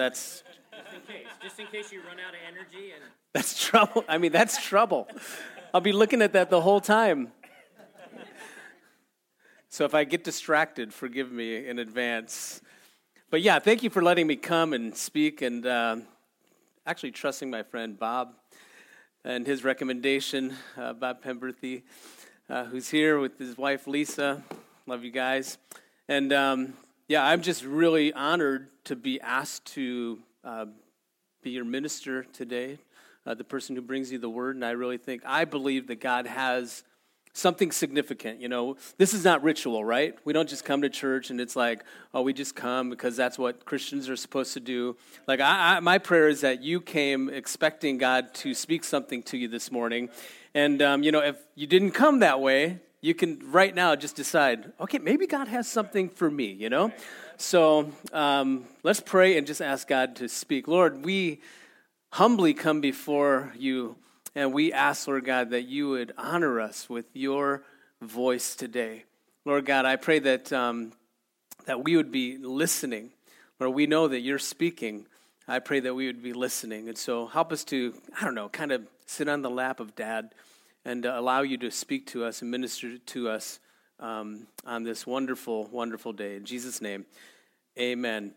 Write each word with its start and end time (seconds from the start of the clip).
that's. 0.00 0.42
Just 0.72 0.94
in 0.96 1.00
case, 1.04 1.26
just 1.42 1.60
in 1.60 1.66
case 1.66 1.92
you 1.92 2.00
run 2.00 2.16
out 2.26 2.32
of 2.34 2.40
energy 2.48 2.92
and. 2.94 3.04
That's 3.34 3.62
trouble. 3.64 4.02
I 4.08 4.18
mean, 4.18 4.32
that's 4.32 4.60
trouble. 4.64 5.06
I'll 5.72 5.80
be 5.80 5.92
looking 5.92 6.20
at 6.20 6.32
that 6.32 6.50
the 6.50 6.60
whole 6.60 6.80
time. 6.80 7.30
So 9.68 9.84
if 9.84 9.94
I 9.94 10.02
get 10.02 10.24
distracted, 10.24 10.92
forgive 10.92 11.30
me 11.30 11.68
in 11.68 11.78
advance. 11.78 12.60
But 13.30 13.40
yeah, 13.40 13.60
thank 13.60 13.84
you 13.84 13.90
for 13.90 14.02
letting 14.02 14.26
me 14.26 14.34
come 14.34 14.72
and 14.72 14.96
speak 14.96 15.42
and 15.42 15.64
uh, 15.64 15.98
actually 16.84 17.12
trusting 17.12 17.48
my 17.48 17.62
friend 17.62 17.96
Bob 17.96 18.30
and 19.24 19.46
his 19.46 19.62
recommendation, 19.62 20.52
uh, 20.76 20.92
Bob 20.94 21.22
Pemberthy, 21.22 21.84
uh, 22.48 22.64
who's 22.64 22.88
here 22.90 23.20
with 23.20 23.38
his 23.38 23.56
wife 23.56 23.86
Lisa. 23.86 24.42
Love 24.88 25.04
you 25.04 25.12
guys. 25.12 25.56
And 26.08 26.32
um, 26.32 26.72
yeah, 27.10 27.26
I'm 27.26 27.42
just 27.42 27.64
really 27.64 28.12
honored 28.12 28.68
to 28.84 28.94
be 28.94 29.20
asked 29.20 29.64
to 29.74 30.20
uh, 30.44 30.66
be 31.42 31.50
your 31.50 31.64
minister 31.64 32.22
today, 32.22 32.78
uh, 33.26 33.34
the 33.34 33.42
person 33.42 33.74
who 33.74 33.82
brings 33.82 34.12
you 34.12 34.18
the 34.20 34.28
word. 34.28 34.54
And 34.54 34.64
I 34.64 34.70
really 34.70 34.96
think, 34.96 35.22
I 35.26 35.44
believe 35.44 35.88
that 35.88 36.00
God 36.00 36.28
has 36.28 36.84
something 37.32 37.72
significant. 37.72 38.40
You 38.40 38.48
know, 38.48 38.76
this 38.96 39.12
is 39.12 39.24
not 39.24 39.42
ritual, 39.42 39.84
right? 39.84 40.14
We 40.24 40.32
don't 40.32 40.48
just 40.48 40.64
come 40.64 40.82
to 40.82 40.88
church 40.88 41.30
and 41.30 41.40
it's 41.40 41.56
like, 41.56 41.82
oh, 42.14 42.22
we 42.22 42.32
just 42.32 42.54
come 42.54 42.90
because 42.90 43.16
that's 43.16 43.36
what 43.40 43.64
Christians 43.64 44.08
are 44.08 44.14
supposed 44.14 44.52
to 44.54 44.60
do. 44.60 44.96
Like, 45.26 45.40
I, 45.40 45.78
I, 45.78 45.80
my 45.80 45.98
prayer 45.98 46.28
is 46.28 46.42
that 46.42 46.62
you 46.62 46.80
came 46.80 47.28
expecting 47.28 47.98
God 47.98 48.32
to 48.34 48.54
speak 48.54 48.84
something 48.84 49.24
to 49.24 49.36
you 49.36 49.48
this 49.48 49.72
morning. 49.72 50.10
And, 50.54 50.80
um, 50.80 51.02
you 51.02 51.10
know, 51.10 51.24
if 51.24 51.34
you 51.56 51.66
didn't 51.66 51.90
come 51.90 52.20
that 52.20 52.40
way, 52.40 52.78
you 53.00 53.14
can 53.14 53.50
right 53.50 53.74
now 53.74 53.96
just 53.96 54.16
decide, 54.16 54.72
okay, 54.78 54.98
maybe 54.98 55.26
God 55.26 55.48
has 55.48 55.66
something 55.66 56.10
for 56.10 56.30
me, 56.30 56.46
you 56.52 56.68
know? 56.68 56.92
So 57.38 57.90
um, 58.12 58.66
let's 58.82 59.00
pray 59.00 59.38
and 59.38 59.46
just 59.46 59.62
ask 59.62 59.88
God 59.88 60.16
to 60.16 60.28
speak. 60.28 60.68
Lord, 60.68 61.04
we 61.04 61.40
humbly 62.12 62.52
come 62.52 62.80
before 62.80 63.52
you 63.56 63.96
and 64.34 64.52
we 64.52 64.72
ask, 64.72 65.08
Lord 65.08 65.24
God, 65.24 65.50
that 65.50 65.62
you 65.66 65.88
would 65.90 66.12
honor 66.18 66.60
us 66.60 66.88
with 66.90 67.06
your 67.14 67.62
voice 68.02 68.54
today. 68.54 69.04
Lord 69.46 69.64
God, 69.64 69.86
I 69.86 69.96
pray 69.96 70.18
that, 70.18 70.52
um, 70.52 70.92
that 71.64 71.82
we 71.84 71.96
would 71.96 72.12
be 72.12 72.36
listening. 72.36 73.10
Lord, 73.58 73.74
we 73.74 73.86
know 73.86 74.08
that 74.08 74.20
you're 74.20 74.38
speaking. 74.38 75.06
I 75.48 75.58
pray 75.58 75.80
that 75.80 75.94
we 75.94 76.06
would 76.06 76.22
be 76.22 76.34
listening. 76.34 76.88
And 76.88 76.98
so 76.98 77.26
help 77.26 77.50
us 77.50 77.64
to, 77.64 77.94
I 78.20 78.24
don't 78.26 78.34
know, 78.34 78.50
kind 78.50 78.72
of 78.72 78.86
sit 79.06 79.26
on 79.26 79.40
the 79.40 79.50
lap 79.50 79.80
of 79.80 79.96
dad 79.96 80.30
and 80.84 81.04
uh, 81.04 81.14
allow 81.16 81.42
you 81.42 81.56
to 81.58 81.70
speak 81.70 82.06
to 82.08 82.24
us 82.24 82.42
and 82.42 82.50
minister 82.50 82.96
to 82.98 83.28
us 83.28 83.60
um, 83.98 84.46
on 84.64 84.82
this 84.82 85.06
wonderful, 85.06 85.64
wonderful 85.70 86.12
day. 86.12 86.36
In 86.36 86.44
Jesus' 86.44 86.80
name, 86.80 87.04
amen. 87.78 88.32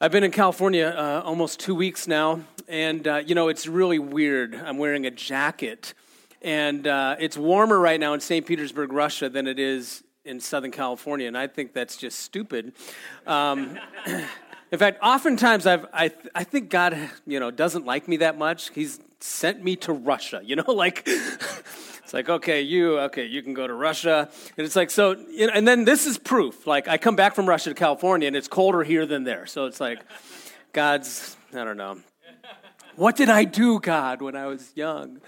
I've 0.00 0.12
been 0.12 0.24
in 0.24 0.30
California 0.30 0.86
uh, 0.88 1.22
almost 1.24 1.60
two 1.60 1.74
weeks 1.74 2.06
now, 2.06 2.40
and 2.68 3.06
uh, 3.06 3.22
you 3.24 3.34
know, 3.34 3.48
it's 3.48 3.66
really 3.66 3.98
weird. 3.98 4.54
I'm 4.54 4.76
wearing 4.76 5.06
a 5.06 5.10
jacket, 5.10 5.94
and 6.42 6.86
uh, 6.86 7.16
it's 7.18 7.36
warmer 7.38 7.78
right 7.78 7.98
now 8.00 8.12
in 8.12 8.20
St. 8.20 8.44
Petersburg, 8.44 8.92
Russia, 8.92 9.28
than 9.28 9.46
it 9.46 9.58
is 9.58 10.02
in 10.24 10.38
Southern 10.40 10.70
California, 10.70 11.26
and 11.28 11.38
I 11.38 11.46
think 11.46 11.72
that's 11.72 11.96
just 11.96 12.18
stupid. 12.20 12.72
Um, 13.26 13.78
In 14.72 14.78
fact, 14.78 14.98
oftentimes 15.02 15.66
I've, 15.66 15.84
I, 15.92 16.10
I 16.34 16.44
think 16.44 16.70
God, 16.70 16.96
you 17.26 17.38
know, 17.38 17.50
doesn't 17.50 17.84
like 17.84 18.08
me 18.08 18.16
that 18.18 18.38
much. 18.38 18.70
He's 18.74 18.98
sent 19.20 19.62
me 19.62 19.76
to 19.76 19.92
Russia, 19.92 20.40
you 20.42 20.56
know, 20.56 20.64
like 20.72 21.02
it's 21.06 22.14
like, 22.14 22.30
okay, 22.30 22.62
you, 22.62 22.98
okay, 23.00 23.24
you 23.26 23.42
can 23.42 23.52
go 23.52 23.66
to 23.66 23.74
Russia. 23.74 24.30
And 24.56 24.64
it's 24.64 24.74
like, 24.74 24.90
so, 24.90 25.12
you 25.30 25.46
know, 25.46 25.52
and 25.54 25.68
then 25.68 25.84
this 25.84 26.06
is 26.06 26.16
proof. 26.16 26.66
Like 26.66 26.88
I 26.88 26.96
come 26.96 27.16
back 27.16 27.34
from 27.34 27.46
Russia 27.46 27.68
to 27.68 27.74
California 27.74 28.26
and 28.28 28.34
it's 28.34 28.48
colder 28.48 28.82
here 28.82 29.04
than 29.04 29.24
there. 29.24 29.44
So 29.44 29.66
it's 29.66 29.78
like, 29.78 30.00
God's, 30.72 31.36
I 31.52 31.64
don't 31.64 31.76
know. 31.76 31.98
What 32.96 33.14
did 33.16 33.28
I 33.28 33.44
do, 33.44 33.78
God, 33.78 34.22
when 34.22 34.34
I 34.36 34.46
was 34.46 34.72
young? 34.74 35.20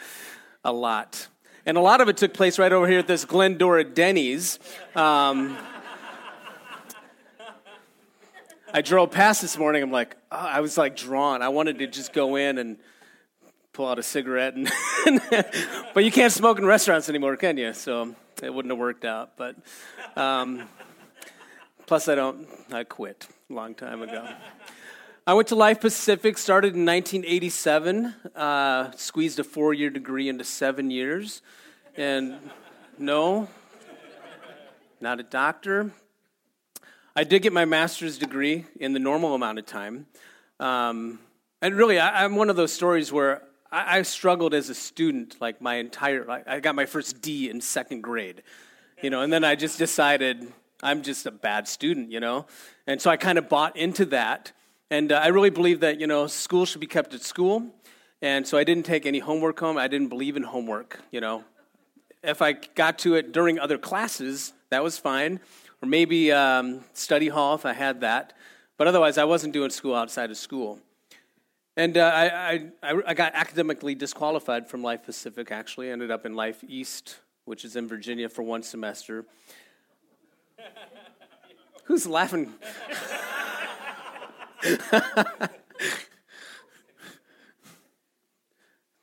A 0.65 0.72
lot. 0.72 1.28
And 1.67 1.77
a 1.77 1.81
lot 1.83 2.00
of 2.00 2.09
it 2.09 2.17
took 2.17 2.33
place 2.33 2.59
right 2.59 2.72
over 2.72 2.88
here 2.88 2.99
at 2.99 3.06
this 3.06 3.27
Glendora 3.27 3.84
Denny's. 3.84 4.59
Um, 4.97 5.56
I 8.76 8.80
drove 8.82 9.12
past 9.12 9.40
this 9.40 9.56
morning. 9.56 9.84
I'm 9.84 9.92
like, 9.92 10.16
oh, 10.32 10.36
I 10.36 10.58
was 10.58 10.76
like 10.76 10.96
drawn. 10.96 11.42
I 11.42 11.48
wanted 11.50 11.78
to 11.78 11.86
just 11.86 12.12
go 12.12 12.34
in 12.34 12.58
and 12.58 12.76
pull 13.72 13.86
out 13.86 14.00
a 14.00 14.02
cigarette, 14.02 14.54
and 15.06 15.20
but 15.94 16.04
you 16.04 16.10
can't 16.10 16.32
smoke 16.32 16.58
in 16.58 16.66
restaurants 16.66 17.08
anymore, 17.08 17.36
can 17.36 17.56
you? 17.56 17.72
So 17.72 18.16
it 18.42 18.52
wouldn't 18.52 18.72
have 18.72 18.78
worked 18.80 19.04
out. 19.04 19.36
But 19.36 19.54
um, 20.16 20.68
plus, 21.86 22.08
I 22.08 22.16
don't. 22.16 22.48
I 22.72 22.82
quit 22.82 23.28
a 23.48 23.52
long 23.52 23.76
time 23.76 24.02
ago. 24.02 24.26
I 25.24 25.34
went 25.34 25.46
to 25.48 25.54
Life 25.54 25.80
Pacific, 25.80 26.36
started 26.36 26.74
in 26.74 26.84
1987, 26.84 28.06
uh, 28.34 28.91
squeezed 28.96 29.38
a 29.38 29.44
four 29.44 29.72
year 29.72 29.88
degree 29.91 30.28
into 30.28 30.42
seven 30.42 30.91
years. 30.91 31.42
And 31.96 32.41
no, 32.98 33.46
not 35.00 35.20
a 35.20 35.22
doctor, 35.22 35.92
I 37.16 37.22
did 37.22 37.42
get 37.42 37.52
my 37.52 37.64
master's 37.64 38.19
degree 38.19 38.64
in 38.80 38.92
the 38.92 38.98
normal 38.98 39.36
amount 39.36 39.60
of 39.60 39.66
time. 39.66 40.06
Um, 40.58 41.20
and 41.62 41.76
really, 41.76 41.97
I, 42.00 42.25
am 42.25 42.34
one 42.34 42.50
of 42.50 42.56
those 42.56 42.72
stories 42.72 43.12
where 43.12 43.42
I, 43.70 43.98
I, 43.98 44.02
struggled 44.02 44.52
as 44.52 44.69
a 44.69 44.75
student, 44.75 45.36
like 45.41 45.62
my 45.62 45.76
entire, 45.76 46.28
I 46.28 46.58
got 46.58 46.74
my 46.74 46.86
first 46.86 47.20
D 47.22 47.50
in 47.50 47.60
second 47.60 48.00
grade, 48.00 48.42
you 49.00 49.10
know, 49.10 49.20
and 49.22 49.32
then 49.32 49.44
I 49.44 49.54
just 49.54 49.78
decided 49.78 50.44
I'm 50.82 51.03
just 51.03 51.24
a 51.26 51.30
bad 51.30 51.69
student, 51.69 52.10
you 52.10 52.19
know? 52.19 52.47
And 52.88 53.00
so 53.00 53.10
I 53.12 53.16
kind 53.16 53.38
of 53.38 53.48
bought 53.48 53.76
into 53.76 54.06
that. 54.06 54.50
And 54.91 55.12
uh, 55.12 55.19
I 55.22 55.28
really 55.28 55.50
believe 55.50 55.80
that, 55.80 56.00
you 56.00 56.08
know, 56.08 56.26
school 56.26 56.66
should 56.66 56.80
be 56.80 56.86
kept 56.88 57.14
at 57.14 57.22
school. 57.22 57.62
And 58.22 58.44
so 58.44 58.58
I 58.58 58.64
didn't 58.64 58.86
take 58.86 59.06
any 59.06 59.20
homework 59.20 59.60
home. 59.60 59.78
I 59.78 59.86
didn't 59.86 60.08
believe 60.08 60.34
in 60.36 60.42
homework, 60.42 61.00
you 61.12 61.20
know. 61.20 61.44
If 62.24 62.42
I 62.42 62.54
got 62.54 62.98
to 63.00 63.14
it 63.14 63.30
during 63.30 63.60
other 63.60 63.78
classes, 63.78 64.53
that 64.70 64.82
was 64.82 64.98
fine. 64.98 65.38
Or 65.84 65.87
maybe 65.87 66.33
um, 66.33 66.81
study 66.95 67.28
hall 67.28 67.55
if 67.56 67.67
I 67.67 67.75
had 67.75 68.00
that. 68.00 68.33
But 68.78 68.87
otherwise, 68.87 69.19
I 69.19 69.25
wasn't 69.25 69.53
doing 69.53 69.69
school 69.69 69.95
outside 69.95 70.31
of 70.31 70.39
school. 70.39 70.81
And 71.77 71.99
uh, 71.99 72.06
I, 72.11 72.53
I, 72.83 72.99
I 73.09 73.12
got 73.12 73.34
academically 73.34 73.95
disqualified 73.95 74.67
from 74.67 74.83
Life 74.83 75.03
Pacific, 75.03 75.53
actually. 75.53 75.91
ended 75.91 76.11
up 76.11 76.25
in 76.25 76.34
Life 76.37 76.65
East, 76.67 77.19
which 77.45 77.67
is 77.67 77.77
in 77.77 77.87
Virginia, 77.87 78.31
for 78.31 78.43
one 78.43 78.62
semester. 78.62 79.27
Who's 81.84 82.06
laughing? 82.06 82.55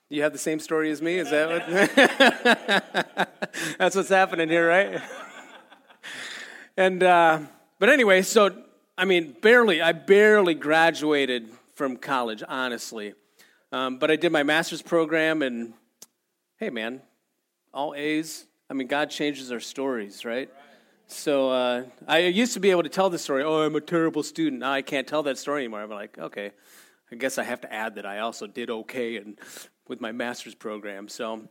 you 0.10 0.24
have 0.24 0.34
the 0.34 0.40
same 0.40 0.60
story 0.60 0.90
as 0.90 1.00
me? 1.00 1.20
Is 1.20 1.30
that 1.30 2.86
what? 3.14 3.30
That's 3.78 3.96
what's 3.96 4.10
happening 4.10 4.50
here, 4.50 4.68
right? 4.68 5.00
and 6.78 7.04
uh, 7.04 7.40
but 7.80 7.90
anyway, 7.90 8.22
so 8.22 8.56
I 8.98 9.06
mean, 9.06 9.36
barely, 9.42 9.82
I 9.82 9.94
barely 9.94 10.54
graduated 10.54 11.50
from 11.74 11.98
college, 11.98 12.44
honestly. 12.48 13.14
Um, 13.72 13.98
but 13.98 14.12
I 14.12 14.16
did 14.16 14.32
my 14.32 14.44
master's 14.44 14.82
program, 14.82 15.42
and 15.42 15.74
hey, 16.58 16.70
man, 16.70 17.02
all 17.74 17.96
A's. 17.96 18.46
I 18.70 18.74
mean, 18.74 18.88
God 18.88 19.10
changes 19.10 19.52
our 19.52 19.60
stories, 19.60 20.24
right? 20.26 20.50
So 21.08 21.50
uh, 21.52 21.84
I 22.08 22.20
used 22.20 22.54
to 22.54 22.60
be 22.60 22.70
able 22.70 22.84
to 22.84 22.90
tell 22.90 23.10
the 23.10 23.18
story. 23.20 23.44
Oh, 23.44 23.62
I'm 23.66 23.76
a 23.76 23.82
terrible 23.82 24.24
student. 24.24 24.60
Now 24.62 24.72
I 24.74 24.82
can't 24.82 25.08
tell 25.08 25.24
that 25.24 25.38
story 25.38 25.62
anymore. 25.64 25.82
I'm 25.82 25.90
like, 25.90 26.18
okay, 26.18 26.52
I 27.12 27.16
guess 27.16 27.38
I 27.38 27.44
have 27.44 27.62
to 27.62 27.74
add 27.74 27.96
that 27.96 28.06
I 28.06 28.20
also 28.20 28.46
did 28.46 28.70
okay 28.70 29.18
and 29.18 29.40
with 29.88 30.00
my 30.00 30.12
master's 30.12 30.56
program. 30.56 31.10
So, 31.10 31.48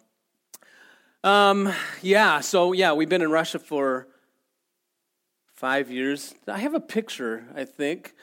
um, 1.25 1.71
yeah. 2.01 2.41
So 2.41 2.73
yeah, 2.73 2.93
we've 2.95 3.09
been 3.09 3.21
in 3.23 3.31
Russia 3.31 3.59
for 3.59 4.07
five 5.61 5.91
years. 5.91 6.35
I 6.49 6.57
have 6.61 6.73
a 6.75 6.81
picture, 6.81 7.45
I 7.55 7.67
think. 7.67 8.15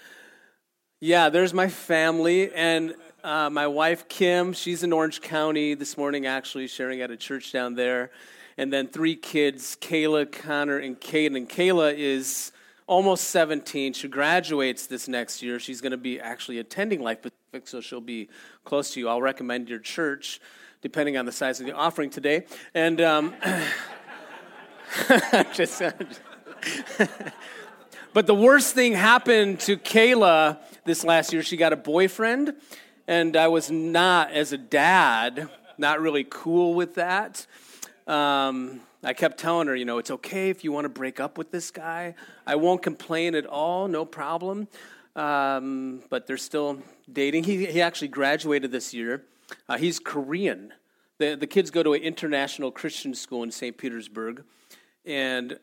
Yeah, 0.99 1.29
there's 1.29 1.53
my 1.53 1.67
family 1.67 2.51
and 2.51 2.95
uh, 3.23 3.51
my 3.51 3.67
wife 3.67 4.09
Kim. 4.09 4.53
She's 4.53 4.81
in 4.81 4.91
Orange 4.91 5.21
County 5.21 5.75
this 5.75 5.99
morning, 5.99 6.25
actually 6.25 6.65
sharing 6.65 6.99
at 7.01 7.11
a 7.11 7.15
church 7.15 7.51
down 7.51 7.75
there. 7.75 8.09
And 8.57 8.73
then 8.73 8.87
three 8.87 9.15
kids, 9.15 9.77
Kayla, 9.79 10.31
Connor, 10.31 10.79
and 10.79 10.99
Caden. 10.99 11.37
And 11.37 11.47
Kayla 11.47 11.93
is 11.95 12.53
almost 12.87 13.25
17. 13.25 13.93
She 13.93 14.07
graduates 14.07 14.87
this 14.87 15.07
next 15.07 15.43
year. 15.43 15.59
She's 15.59 15.79
going 15.79 15.91
to 15.91 15.95
be 15.97 16.19
actually 16.19 16.57
attending 16.57 17.03
Life 17.03 17.19
Pacific, 17.21 17.67
so 17.67 17.81
she'll 17.81 18.01
be 18.01 18.29
close 18.65 18.93
to 18.95 18.99
you. 18.99 19.09
I'll 19.09 19.21
recommend 19.21 19.69
your 19.69 19.77
church, 19.77 20.41
depending 20.81 21.17
on 21.17 21.27
the 21.27 21.31
size 21.31 21.59
of 21.59 21.67
the 21.67 21.73
offering 21.75 22.09
today. 22.09 22.45
And 22.73 22.99
um, 22.99 23.35
just. 25.53 25.83
but 28.13 28.27
the 28.27 28.35
worst 28.35 28.73
thing 28.75 28.93
happened 28.93 29.59
to 29.61 29.77
Kayla 29.77 30.57
this 30.85 31.03
last 31.03 31.33
year. 31.33 31.43
She 31.43 31.57
got 31.57 31.73
a 31.73 31.77
boyfriend, 31.77 32.53
and 33.07 33.35
I 33.35 33.47
was 33.47 33.69
not, 33.71 34.31
as 34.31 34.53
a 34.53 34.57
dad, 34.57 35.49
not 35.77 36.01
really 36.01 36.25
cool 36.29 36.73
with 36.73 36.95
that. 36.95 37.45
Um, 38.05 38.81
I 39.03 39.13
kept 39.13 39.39
telling 39.39 39.67
her, 39.67 39.75
you 39.75 39.85
know, 39.85 39.99
it's 39.99 40.11
okay 40.11 40.49
if 40.49 40.63
you 40.63 40.71
want 40.71 40.85
to 40.85 40.89
break 40.89 41.19
up 41.19 41.37
with 41.37 41.51
this 41.51 41.71
guy. 41.71 42.15
I 42.45 42.55
won't 42.55 42.81
complain 42.81 43.35
at 43.35 43.45
all, 43.45 43.87
no 43.87 44.05
problem. 44.05 44.67
Um, 45.15 46.03
but 46.09 46.27
they're 46.27 46.37
still 46.37 46.81
dating. 47.11 47.43
He, 47.43 47.65
he 47.65 47.81
actually 47.81 48.09
graduated 48.09 48.71
this 48.71 48.93
year. 48.93 49.23
Uh, 49.67 49.77
he's 49.77 49.97
Korean. 49.97 50.73
The, 51.17 51.35
the 51.35 51.47
kids 51.47 51.71
go 51.71 51.81
to 51.81 51.93
an 51.93 52.03
international 52.03 52.69
Christian 52.69 53.15
school 53.15 53.41
in 53.43 53.51
St. 53.51 53.77
Petersburg 53.77 54.43
and 55.07 55.53
uh, 55.53 55.57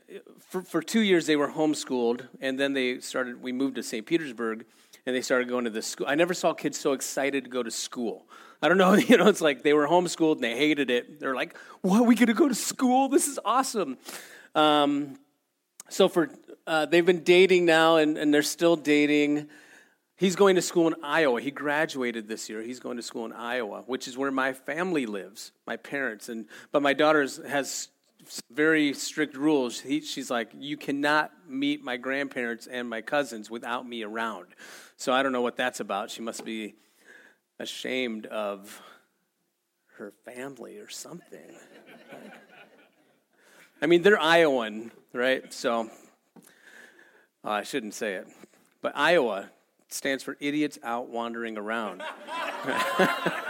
for, 0.49 0.62
for 0.62 0.82
two 0.82 1.00
years 1.00 1.26
they 1.26 1.37
were 1.37 1.49
homeschooled 1.49 2.26
and 2.41 2.58
then 2.58 2.73
they 2.73 2.99
started 2.99 3.41
we 3.43 3.52
moved 3.52 3.76
to 3.76 3.82
st 3.82 4.06
petersburg 4.06 4.64
and 5.06 5.14
they 5.14 5.20
started 5.20 5.49
going 5.49 5.64
to 5.64 5.70
the 5.70 5.82
school 5.82 6.06
i 6.08 6.14
never 6.14 6.35
saw 6.35 6.52
kids 6.52 6.79
so 6.79 6.93
excited 6.93 7.44
to 7.44 7.50
go 7.50 7.62
to 7.62 7.70
school 7.70 8.26
i 8.62 8.69
don't 8.69 8.79
know 8.79 8.94
you 8.94 9.17
know 9.17 9.29
it's 9.29 9.41
like 9.43 9.62
they 9.62 9.73
were 9.75 9.87
homeschooled 9.87 10.37
and 10.37 10.44
they 10.44 10.56
hated 10.56 10.91
it 10.91 11.20
they're 11.20 11.35
like 11.37 11.56
what 11.82 12.06
we 12.06 12.14
gonna 12.14 12.35
go 12.35 12.49
to 12.49 12.55
school 12.55 13.08
this 13.08 13.29
is 13.29 13.38
awesome 13.44 13.96
um, 14.56 15.17
so 15.88 16.08
for 16.08 16.31
uh, 16.67 16.87
they've 16.87 17.05
been 17.05 17.25
dating 17.25 17.67
now 17.67 17.97
and, 17.97 18.17
and 18.17 18.32
they're 18.32 18.43
still 18.44 18.76
dating 18.76 19.49
he's 20.17 20.37
going 20.37 20.55
to 20.56 20.62
school 20.62 20.87
in 20.87 20.94
iowa 21.02 21.40
he 21.40 21.50
graduated 21.50 22.26
this 22.29 22.49
year 22.49 22.62
he's 22.62 22.79
going 22.81 22.97
to 22.97 23.02
school 23.02 23.26
in 23.26 23.32
iowa 23.32 23.82
which 23.87 24.06
is 24.08 24.17
where 24.17 24.31
my 24.31 24.52
family 24.55 25.05
lives 25.06 25.50
my 25.67 25.76
parents 25.76 26.29
and 26.31 26.47
but 26.73 26.81
my 26.82 26.94
daughter 26.94 27.20
has 27.47 27.88
very 28.50 28.93
strict 28.94 29.37
rules. 29.37 29.81
He, 29.81 30.00
she's 30.00 30.31
like, 30.31 30.50
you 30.56 30.76
cannot 30.76 31.32
meet 31.49 31.82
my 31.82 31.97
grandparents 31.97 32.67
and 32.67 32.88
my 32.88 33.00
cousins 33.00 33.50
without 33.50 33.87
me 33.87 34.03
around. 34.03 34.47
So 34.97 35.12
I 35.12 35.23
don't 35.23 35.32
know 35.32 35.43
what 35.43 35.56
that's 35.56 35.81
about. 35.81 36.11
She 36.11 36.23
must 36.23 36.44
be 36.44 36.75
ashamed 37.59 38.26
of 38.26 38.81
her 39.99 40.12
family 40.25 40.79
or 40.79 40.88
something. 40.88 41.55
I 43.82 43.87
mean, 43.87 44.03
they're 44.03 44.21
Iowan, 44.21 44.93
right? 45.12 45.53
So 45.53 45.91
oh, 46.38 46.41
I 47.50 47.62
shouldn't 47.62 47.94
say 47.94 48.15
it. 48.15 48.26
But 48.81 48.93
Iowa 48.97 49.50
stands 49.88 50.23
for 50.25 50.37
idiots 50.41 50.79
out 50.82 51.09
wandering 51.09 51.56
around. 51.56 52.03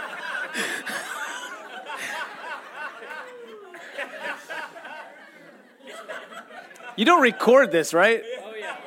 You 6.97 7.03
don't 7.03 7.21
record 7.21 7.71
this, 7.73 7.93
right? 7.93 8.23
Oh, 8.41 8.53
yeah. 8.57 8.77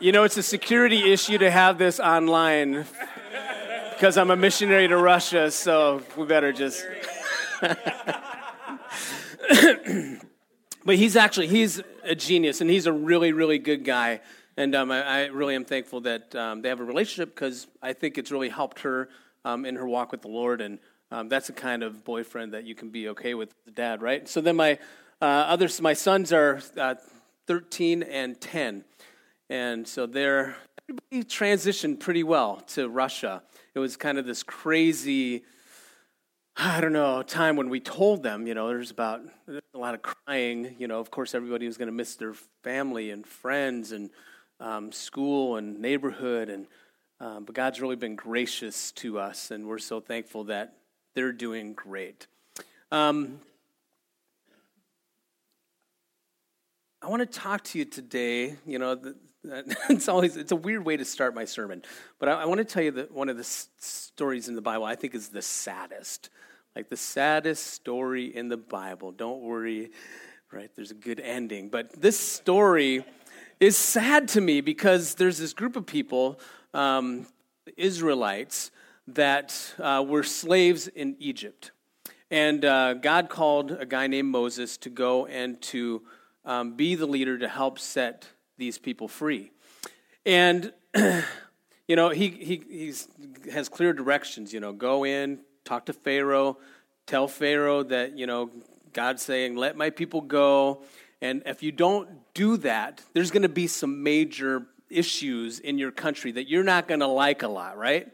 You 0.00 0.10
know, 0.10 0.24
it's 0.24 0.36
a 0.36 0.42
security 0.42 1.12
issue 1.12 1.38
to 1.38 1.48
have 1.52 1.78
this 1.78 2.00
online 2.00 2.84
because 3.92 4.18
I'm 4.18 4.32
a 4.32 4.36
missionary 4.36 4.88
to 4.88 4.96
Russia, 4.96 5.52
so 5.52 6.02
we 6.16 6.26
better 6.26 6.52
just. 6.52 6.84
but 7.60 8.22
he's 10.96 11.14
actually 11.14 11.46
he's 11.46 11.80
a 12.02 12.16
genius, 12.16 12.60
and 12.60 12.68
he's 12.68 12.86
a 12.86 12.92
really 12.92 13.30
really 13.30 13.58
good 13.60 13.84
guy, 13.84 14.18
and 14.56 14.74
um, 14.74 14.90
I, 14.90 15.04
I, 15.04 15.26
really 15.26 15.54
am 15.54 15.64
thankful 15.64 16.00
that 16.02 16.34
um, 16.34 16.60
they 16.60 16.70
have 16.70 16.80
a 16.80 16.84
relationship 16.84 17.36
because 17.36 17.68
I 17.80 17.92
think 17.92 18.18
it's 18.18 18.32
really 18.32 18.48
helped 18.48 18.80
her 18.80 19.10
um, 19.44 19.64
in 19.64 19.76
her 19.76 19.86
walk 19.86 20.10
with 20.10 20.22
the 20.22 20.28
Lord, 20.28 20.60
and 20.60 20.80
um, 21.12 21.28
that's 21.28 21.46
the 21.46 21.52
kind 21.52 21.84
of 21.84 22.02
boyfriend 22.04 22.52
that 22.52 22.64
you 22.64 22.74
can 22.74 22.90
be 22.90 23.10
okay 23.10 23.34
with, 23.34 23.54
the 23.64 23.70
dad, 23.70 24.02
right? 24.02 24.28
So 24.28 24.40
then 24.40 24.56
my 24.56 24.80
uh, 25.20 25.24
others, 25.24 25.80
my 25.80 25.94
sons 25.94 26.32
are 26.32 26.60
uh, 26.76 26.94
13 27.48 28.04
and 28.04 28.40
10. 28.40 28.84
And 29.50 29.86
so 29.88 30.06
they're, 30.06 30.56
everybody 30.88 31.28
transitioned 31.28 31.98
pretty 31.98 32.22
well 32.22 32.60
to 32.68 32.88
Russia. 32.88 33.42
It 33.74 33.80
was 33.80 33.96
kind 33.96 34.18
of 34.18 34.26
this 34.26 34.44
crazy, 34.44 35.42
I 36.56 36.80
don't 36.80 36.92
know, 36.92 37.22
time 37.24 37.56
when 37.56 37.68
we 37.68 37.80
told 37.80 38.22
them, 38.22 38.46
you 38.46 38.54
know, 38.54 38.68
there's 38.68 38.92
about 38.92 39.22
there's 39.46 39.60
a 39.74 39.78
lot 39.78 39.94
of 39.94 40.02
crying. 40.02 40.76
You 40.78 40.86
know, 40.86 41.00
of 41.00 41.10
course, 41.10 41.34
everybody 41.34 41.66
was 41.66 41.76
going 41.76 41.88
to 41.88 41.92
miss 41.94 42.14
their 42.14 42.34
family 42.62 43.10
and 43.10 43.26
friends 43.26 43.90
and 43.90 44.10
um, 44.60 44.92
school 44.92 45.56
and 45.56 45.80
neighborhood. 45.80 46.48
And, 46.48 46.68
um, 47.18 47.44
but 47.44 47.56
God's 47.56 47.80
really 47.80 47.96
been 47.96 48.14
gracious 48.14 48.92
to 48.92 49.18
us, 49.18 49.50
and 49.50 49.66
we're 49.66 49.78
so 49.78 49.98
thankful 49.98 50.44
that 50.44 50.74
they're 51.16 51.32
doing 51.32 51.72
great. 51.74 52.28
Um, 52.92 53.40
I 57.08 57.10
want 57.10 57.20
to 57.22 57.38
talk 57.40 57.64
to 57.64 57.78
you 57.78 57.86
today. 57.86 58.56
You 58.66 58.78
know, 58.78 59.00
it's 59.44 60.08
always 60.08 60.36
it's 60.36 60.52
a 60.52 60.56
weird 60.56 60.84
way 60.84 60.98
to 60.98 61.06
start 61.06 61.34
my 61.34 61.46
sermon, 61.46 61.82
but 62.18 62.28
I, 62.28 62.32
I 62.32 62.44
want 62.44 62.58
to 62.58 62.66
tell 62.66 62.82
you 62.82 62.90
that 62.90 63.12
one 63.12 63.30
of 63.30 63.36
the 63.36 63.44
s- 63.44 63.68
stories 63.80 64.46
in 64.50 64.54
the 64.54 64.60
Bible 64.60 64.84
I 64.84 64.94
think 64.94 65.14
is 65.14 65.28
the 65.28 65.40
saddest, 65.40 66.28
like 66.76 66.90
the 66.90 66.98
saddest 66.98 67.68
story 67.68 68.26
in 68.26 68.50
the 68.50 68.58
Bible. 68.58 69.12
Don't 69.12 69.40
worry, 69.40 69.90
right? 70.52 70.68
There's 70.76 70.90
a 70.90 70.94
good 70.94 71.18
ending, 71.18 71.70
but 71.70 71.98
this 71.98 72.20
story 72.20 73.06
is 73.58 73.74
sad 73.78 74.28
to 74.36 74.42
me 74.42 74.60
because 74.60 75.14
there's 75.14 75.38
this 75.38 75.54
group 75.54 75.76
of 75.76 75.86
people, 75.86 76.38
um, 76.74 77.26
Israelites, 77.78 78.70
that 79.06 79.58
uh, 79.78 80.04
were 80.06 80.24
slaves 80.24 80.88
in 80.88 81.16
Egypt, 81.20 81.70
and 82.30 82.66
uh, 82.66 82.92
God 82.92 83.30
called 83.30 83.70
a 83.72 83.86
guy 83.86 84.08
named 84.08 84.28
Moses 84.28 84.76
to 84.76 84.90
go 84.90 85.24
and 85.24 85.58
to 85.62 86.02
um, 86.48 86.72
be 86.72 86.94
the 86.96 87.06
leader 87.06 87.36
to 87.38 87.46
help 87.46 87.78
set 87.78 88.26
these 88.56 88.78
people 88.78 89.06
free. 89.06 89.52
And, 90.26 90.72
you 90.96 91.94
know, 91.94 92.08
he 92.08 92.28
he 92.30 92.62
he's, 92.68 93.06
has 93.52 93.68
clear 93.68 93.92
directions, 93.92 94.52
you 94.52 94.58
know, 94.58 94.72
go 94.72 95.04
in, 95.04 95.40
talk 95.64 95.86
to 95.86 95.92
Pharaoh, 95.92 96.56
tell 97.06 97.28
Pharaoh 97.28 97.82
that, 97.84 98.16
you 98.18 98.26
know, 98.26 98.50
God's 98.94 99.22
saying, 99.22 99.54
let 99.56 99.76
my 99.76 99.90
people 99.90 100.22
go. 100.22 100.82
And 101.20 101.42
if 101.46 101.62
you 101.62 101.70
don't 101.70 102.08
do 102.34 102.56
that, 102.58 103.02
there's 103.12 103.30
going 103.30 103.42
to 103.42 103.48
be 103.50 103.66
some 103.66 104.02
major 104.02 104.66
issues 104.88 105.58
in 105.60 105.76
your 105.76 105.90
country 105.90 106.32
that 106.32 106.48
you're 106.48 106.64
not 106.64 106.88
going 106.88 107.00
to 107.00 107.06
like 107.06 107.42
a 107.42 107.48
lot, 107.48 107.76
right? 107.76 108.08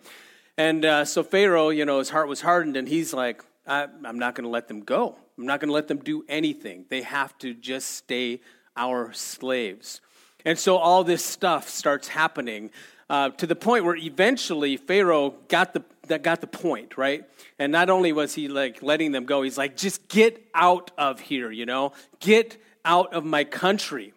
And 0.58 0.84
uh, 0.84 1.04
so 1.04 1.22
Pharaoh, 1.22 1.68
you 1.68 1.84
know, 1.84 2.00
his 2.00 2.10
heart 2.10 2.26
was 2.28 2.40
hardened, 2.40 2.76
and 2.76 2.88
he's 2.88 3.12
like, 3.14 3.42
I, 3.66 3.84
am 4.04 4.18
not 4.18 4.34
going 4.34 4.44
to 4.44 4.50
let 4.50 4.66
them 4.68 4.80
go. 4.80 5.16
I'm 5.38 5.46
not 5.46 5.58
going 5.60 5.68
to 5.68 5.72
let 5.72 5.88
them 5.88 5.98
do 5.98 6.24
anything. 6.28 6.86
They 6.88 7.02
have 7.02 7.36
to 7.38 7.54
just 7.54 7.90
stay 7.92 8.40
our 8.76 9.12
slaves. 9.12 10.00
And 10.44 10.56
so 10.58 10.76
all 10.76 11.02
this 11.02 11.24
stuff 11.24 11.68
starts 11.68 12.06
happening 12.08 12.70
uh, 13.10 13.30
to 13.30 13.46
the 13.46 13.56
point 13.56 13.84
where 13.84 13.96
eventually 13.96 14.76
Pharaoh 14.76 15.30
got 15.48 15.72
the 15.72 15.82
that 16.08 16.22
got 16.22 16.42
the 16.42 16.46
point, 16.46 16.98
right? 16.98 17.24
And 17.58 17.72
not 17.72 17.88
only 17.88 18.12
was 18.12 18.34
he 18.34 18.48
like 18.48 18.82
letting 18.82 19.12
them 19.12 19.24
go, 19.24 19.40
he's 19.42 19.56
like, 19.56 19.74
just 19.74 20.06
get 20.08 20.42
out 20.54 20.90
of 20.98 21.18
here, 21.18 21.50
you 21.50 21.64
know, 21.64 21.92
get 22.20 22.58
out 22.84 23.14
of 23.14 23.24
my 23.24 23.44
country. 23.44 24.12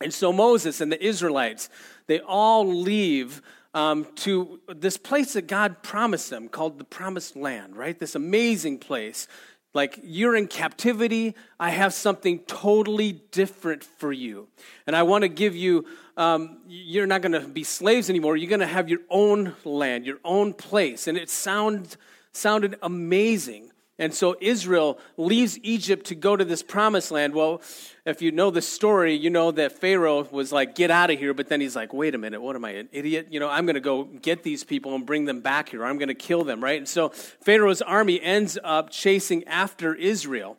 And 0.00 0.12
so 0.12 0.32
Moses 0.32 0.80
and 0.80 0.90
the 0.90 1.02
Israelites, 1.04 1.68
they 2.06 2.20
all 2.20 2.66
leave 2.66 3.42
um, 3.74 4.06
to 4.16 4.58
this 4.74 4.96
place 4.96 5.34
that 5.34 5.46
God 5.46 5.82
promised 5.82 6.30
them 6.30 6.48
called 6.48 6.78
the 6.78 6.84
Promised 6.84 7.36
Land, 7.36 7.76
right? 7.76 7.98
This 7.98 8.14
amazing 8.14 8.78
place 8.78 9.28
like, 9.74 9.98
you're 10.02 10.36
in 10.36 10.48
captivity. 10.48 11.34
I 11.58 11.70
have 11.70 11.94
something 11.94 12.40
totally 12.40 13.12
different 13.30 13.82
for 13.84 14.12
you. 14.12 14.48
And 14.86 14.94
I 14.94 15.02
want 15.04 15.22
to 15.22 15.28
give 15.28 15.56
you, 15.56 15.86
um, 16.16 16.58
you're 16.66 17.06
not 17.06 17.22
going 17.22 17.32
to 17.32 17.48
be 17.48 17.64
slaves 17.64 18.10
anymore. 18.10 18.36
You're 18.36 18.50
going 18.50 18.60
to 18.60 18.66
have 18.66 18.88
your 18.90 19.00
own 19.08 19.54
land, 19.64 20.04
your 20.04 20.18
own 20.24 20.52
place. 20.52 21.06
And 21.08 21.16
it 21.16 21.30
sound, 21.30 21.96
sounded 22.32 22.76
amazing. 22.82 23.71
And 24.02 24.12
so 24.12 24.36
Israel 24.40 24.98
leaves 25.16 25.60
Egypt 25.62 26.06
to 26.06 26.16
go 26.16 26.34
to 26.36 26.44
this 26.44 26.60
promised 26.60 27.12
land. 27.12 27.34
Well, 27.34 27.62
if 28.04 28.20
you 28.20 28.32
know 28.32 28.50
the 28.50 28.60
story, 28.60 29.14
you 29.14 29.30
know 29.30 29.52
that 29.52 29.70
Pharaoh 29.78 30.26
was 30.28 30.50
like, 30.50 30.74
get 30.74 30.90
out 30.90 31.10
of 31.12 31.20
here. 31.20 31.32
But 31.34 31.48
then 31.48 31.60
he's 31.60 31.76
like, 31.76 31.92
wait 31.92 32.16
a 32.16 32.18
minute, 32.18 32.40
what 32.42 32.56
am 32.56 32.64
I, 32.64 32.70
an 32.70 32.88
idiot? 32.90 33.28
You 33.30 33.38
know, 33.38 33.48
I'm 33.48 33.64
going 33.64 33.74
to 33.76 33.80
go 33.80 34.02
get 34.02 34.42
these 34.42 34.64
people 34.64 34.96
and 34.96 35.06
bring 35.06 35.24
them 35.24 35.40
back 35.40 35.68
here. 35.68 35.84
I'm 35.84 35.98
going 35.98 36.08
to 36.08 36.16
kill 36.16 36.42
them, 36.42 36.60
right? 36.62 36.78
And 36.78 36.88
so 36.88 37.10
Pharaoh's 37.10 37.80
army 37.80 38.20
ends 38.20 38.58
up 38.64 38.90
chasing 38.90 39.44
after 39.46 39.94
Israel. 39.94 40.56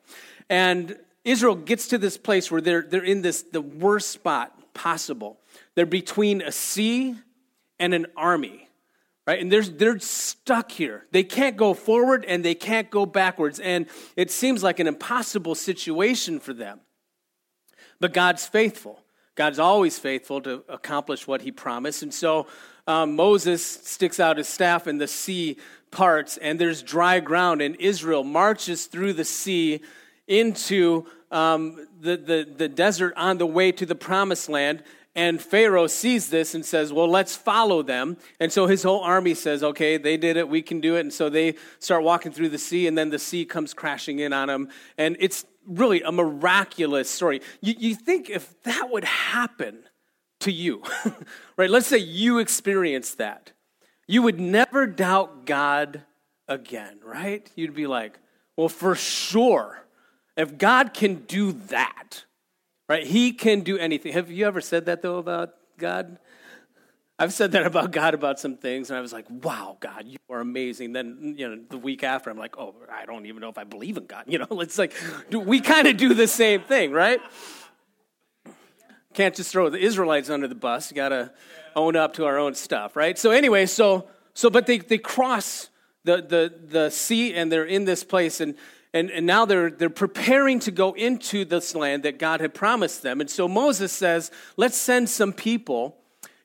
And 0.49 0.95
Israel 1.25 1.55
gets 1.55 1.89
to 1.89 1.97
this 1.97 2.15
place 2.17 2.49
where 2.49 2.61
they're, 2.61 2.83
they're 2.83 3.03
in 3.03 3.23
this, 3.23 3.41
the 3.41 3.59
worst 3.59 4.11
spot 4.11 4.57
possible. 4.73 5.37
They're 5.75 5.85
between 5.85 6.41
a 6.41 6.53
sea 6.53 7.15
and 7.77 7.93
an 7.93 8.05
army 8.15 8.69
right 9.27 9.39
and 9.39 9.51
they're, 9.51 9.63
they're 9.63 9.99
stuck 9.99 10.71
here 10.71 11.05
they 11.11 11.23
can't 11.23 11.57
go 11.57 11.73
forward 11.73 12.25
and 12.27 12.43
they 12.43 12.55
can't 12.55 12.89
go 12.89 13.05
backwards 13.05 13.59
and 13.59 13.85
it 14.15 14.29
seems 14.31 14.63
like 14.63 14.79
an 14.79 14.87
impossible 14.87 15.55
situation 15.55 16.39
for 16.39 16.53
them 16.53 16.79
but 17.99 18.13
god's 18.13 18.45
faithful 18.45 18.99
god's 19.35 19.59
always 19.59 19.97
faithful 19.99 20.41
to 20.41 20.63
accomplish 20.69 21.27
what 21.27 21.41
he 21.41 21.51
promised 21.51 22.03
and 22.03 22.13
so 22.13 22.45
um, 22.87 23.15
moses 23.15 23.65
sticks 23.65 24.19
out 24.19 24.37
his 24.37 24.47
staff 24.47 24.87
and 24.87 24.99
the 24.99 25.07
sea 25.07 25.57
parts 25.91 26.37
and 26.37 26.59
there's 26.59 26.83
dry 26.83 27.19
ground 27.19 27.61
and 27.61 27.75
israel 27.79 28.23
marches 28.23 28.85
through 28.87 29.13
the 29.13 29.25
sea 29.25 29.81
into 30.25 31.05
um, 31.31 31.85
the, 31.99 32.15
the, 32.15 32.47
the 32.57 32.69
desert 32.69 33.11
on 33.17 33.39
the 33.39 33.45
way 33.45 33.71
to 33.73 33.85
the 33.85 33.95
promised 33.95 34.47
land 34.49 34.83
and 35.15 35.39
Pharaoh 35.41 35.87
sees 35.87 36.29
this 36.29 36.55
and 36.55 36.65
says, 36.65 36.91
Well, 36.91 37.07
let's 37.09 37.35
follow 37.35 37.83
them. 37.83 38.17
And 38.39 38.51
so 38.51 38.65
his 38.65 38.81
whole 38.81 39.01
army 39.01 39.35
says, 39.35 39.63
Okay, 39.63 39.97
they 39.97 40.17
did 40.17 40.37
it, 40.37 40.49
we 40.49 40.61
can 40.61 40.81
do 40.81 40.95
it. 40.95 41.01
And 41.01 41.13
so 41.13 41.29
they 41.29 41.55
start 41.79 42.03
walking 42.03 42.31
through 42.31 42.49
the 42.49 42.57
sea, 42.57 42.87
and 42.87 42.97
then 42.97 43.09
the 43.09 43.19
sea 43.19 43.45
comes 43.45 43.73
crashing 43.73 44.19
in 44.19 44.33
on 44.33 44.47
them. 44.47 44.69
And 44.97 45.15
it's 45.19 45.45
really 45.67 46.01
a 46.01 46.11
miraculous 46.11 47.09
story. 47.09 47.41
You, 47.61 47.75
you 47.77 47.95
think 47.95 48.29
if 48.29 48.61
that 48.63 48.89
would 48.91 49.03
happen 49.03 49.83
to 50.41 50.51
you, 50.51 50.81
right? 51.57 51.69
Let's 51.69 51.87
say 51.87 51.99
you 51.99 52.39
experienced 52.39 53.19
that. 53.19 53.51
You 54.07 54.23
would 54.23 54.39
never 54.39 54.87
doubt 54.87 55.45
God 55.45 56.01
again, 56.47 56.99
right? 57.05 57.49
You'd 57.55 57.75
be 57.75 57.85
like, 57.87 58.17
Well, 58.57 58.69
for 58.69 58.95
sure, 58.95 59.85
if 60.35 60.57
God 60.57 60.91
can 60.91 61.17
do 61.27 61.51
that, 61.51 62.25
right? 62.87 63.05
He 63.05 63.33
can 63.33 63.61
do 63.61 63.77
anything. 63.77 64.13
Have 64.13 64.29
you 64.29 64.45
ever 64.47 64.61
said 64.61 64.85
that, 64.85 65.01
though, 65.01 65.17
about 65.17 65.51
God? 65.77 66.19
I've 67.19 67.33
said 67.33 67.51
that 67.51 67.65
about 67.65 67.91
God 67.91 68.13
about 68.15 68.39
some 68.39 68.57
things, 68.57 68.89
and 68.89 68.97
I 68.97 69.01
was 69.01 69.13
like, 69.13 69.25
wow, 69.29 69.77
God, 69.79 70.05
you 70.07 70.17
are 70.29 70.39
amazing. 70.39 70.93
Then, 70.93 71.35
you 71.37 71.47
know, 71.47 71.61
the 71.69 71.77
week 71.77 72.03
after, 72.03 72.29
I'm 72.29 72.37
like, 72.37 72.57
oh, 72.57 72.75
I 72.91 73.05
don't 73.05 73.25
even 73.27 73.39
know 73.41 73.49
if 73.49 73.57
I 73.57 73.63
believe 73.65 73.97
in 73.97 74.07
God. 74.07 74.23
You 74.27 74.39
know, 74.39 74.61
it's 74.61 74.77
like, 74.77 74.93
we 75.31 75.61
kind 75.61 75.87
of 75.87 75.97
do 75.97 76.13
the 76.13 76.27
same 76.27 76.61
thing, 76.61 76.91
right? 76.91 77.19
Can't 79.13 79.35
just 79.35 79.51
throw 79.51 79.69
the 79.69 79.77
Israelites 79.77 80.29
under 80.31 80.47
the 80.47 80.55
bus. 80.55 80.89
You 80.89 80.95
got 80.95 81.09
to 81.09 81.31
own 81.75 81.95
up 81.95 82.13
to 82.15 82.25
our 82.25 82.39
own 82.39 82.55
stuff, 82.55 82.95
right? 82.95 83.17
So, 83.17 83.29
anyway, 83.29 83.67
so, 83.67 84.07
so 84.33 84.49
but 84.49 84.65
they, 84.65 84.79
they 84.79 84.97
cross 84.97 85.69
the, 86.03 86.17
the, 86.17 86.53
the 86.67 86.89
sea 86.89 87.35
and 87.35 87.51
they're 87.51 87.63
in 87.65 87.85
this 87.85 88.03
place, 88.03 88.41
and, 88.41 88.55
and, 88.93 89.09
and 89.09 89.25
now 89.25 89.45
they're, 89.45 89.71
they're 89.71 89.89
preparing 89.89 90.59
to 90.61 90.71
go 90.71 90.91
into 90.93 91.45
this 91.45 91.73
land 91.73 92.03
that 92.03 92.19
God 92.19 92.41
had 92.41 92.53
promised 92.53 93.01
them. 93.01 93.21
And 93.21 93.29
so 93.29 93.47
Moses 93.47 93.91
says, 93.91 94.29
let's 94.55 94.77
send 94.77 95.09
some 95.09 95.33
people 95.33 95.97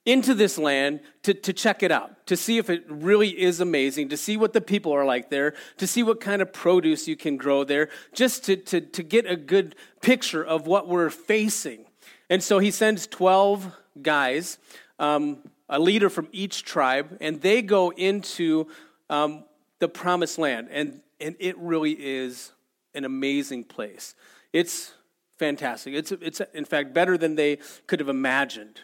into 0.06 0.32
this 0.32 0.56
land 0.56 1.00
to, 1.24 1.34
to 1.34 1.52
check 1.52 1.82
it 1.82 1.92
out, 1.92 2.26
to 2.26 2.34
see 2.36 2.56
if 2.56 2.70
it 2.70 2.84
really 2.88 3.28
is 3.38 3.60
amazing, 3.60 4.08
to 4.08 4.16
see 4.16 4.38
what 4.38 4.54
the 4.54 4.60
people 4.62 4.92
are 4.92 5.04
like 5.04 5.28
there, 5.28 5.52
to 5.76 5.86
see 5.86 6.02
what 6.02 6.20
kind 6.20 6.40
of 6.40 6.50
produce 6.50 7.06
you 7.06 7.14
can 7.16 7.36
grow 7.36 7.64
there, 7.64 7.90
just 8.14 8.44
to, 8.44 8.56
to, 8.56 8.80
to 8.80 9.02
get 9.02 9.26
a 9.26 9.36
good 9.36 9.76
picture 10.00 10.42
of 10.42 10.66
what 10.66 10.88
we're 10.88 11.10
facing. 11.10 11.84
And 12.30 12.42
so 12.42 12.58
he 12.58 12.70
sends 12.70 13.06
12 13.06 13.70
guys, 14.00 14.56
um, 14.98 15.38
a 15.68 15.78
leader 15.78 16.08
from 16.08 16.28
each 16.32 16.62
tribe, 16.62 17.18
and 17.20 17.42
they 17.42 17.60
go 17.60 17.90
into 17.90 18.68
um, 19.10 19.44
the 19.80 19.88
promised 19.90 20.38
land. 20.38 20.68
And 20.70 21.02
and 21.20 21.36
it 21.38 21.58
really 21.58 21.92
is 21.92 22.52
an 22.94 23.04
amazing 23.04 23.64
place. 23.64 24.14
It's 24.52 24.92
fantastic. 25.38 25.94
It's, 25.94 26.12
it's, 26.12 26.40
in 26.54 26.64
fact, 26.64 26.92
better 26.92 27.18
than 27.18 27.34
they 27.34 27.58
could 27.86 28.00
have 28.00 28.08
imagined. 28.08 28.80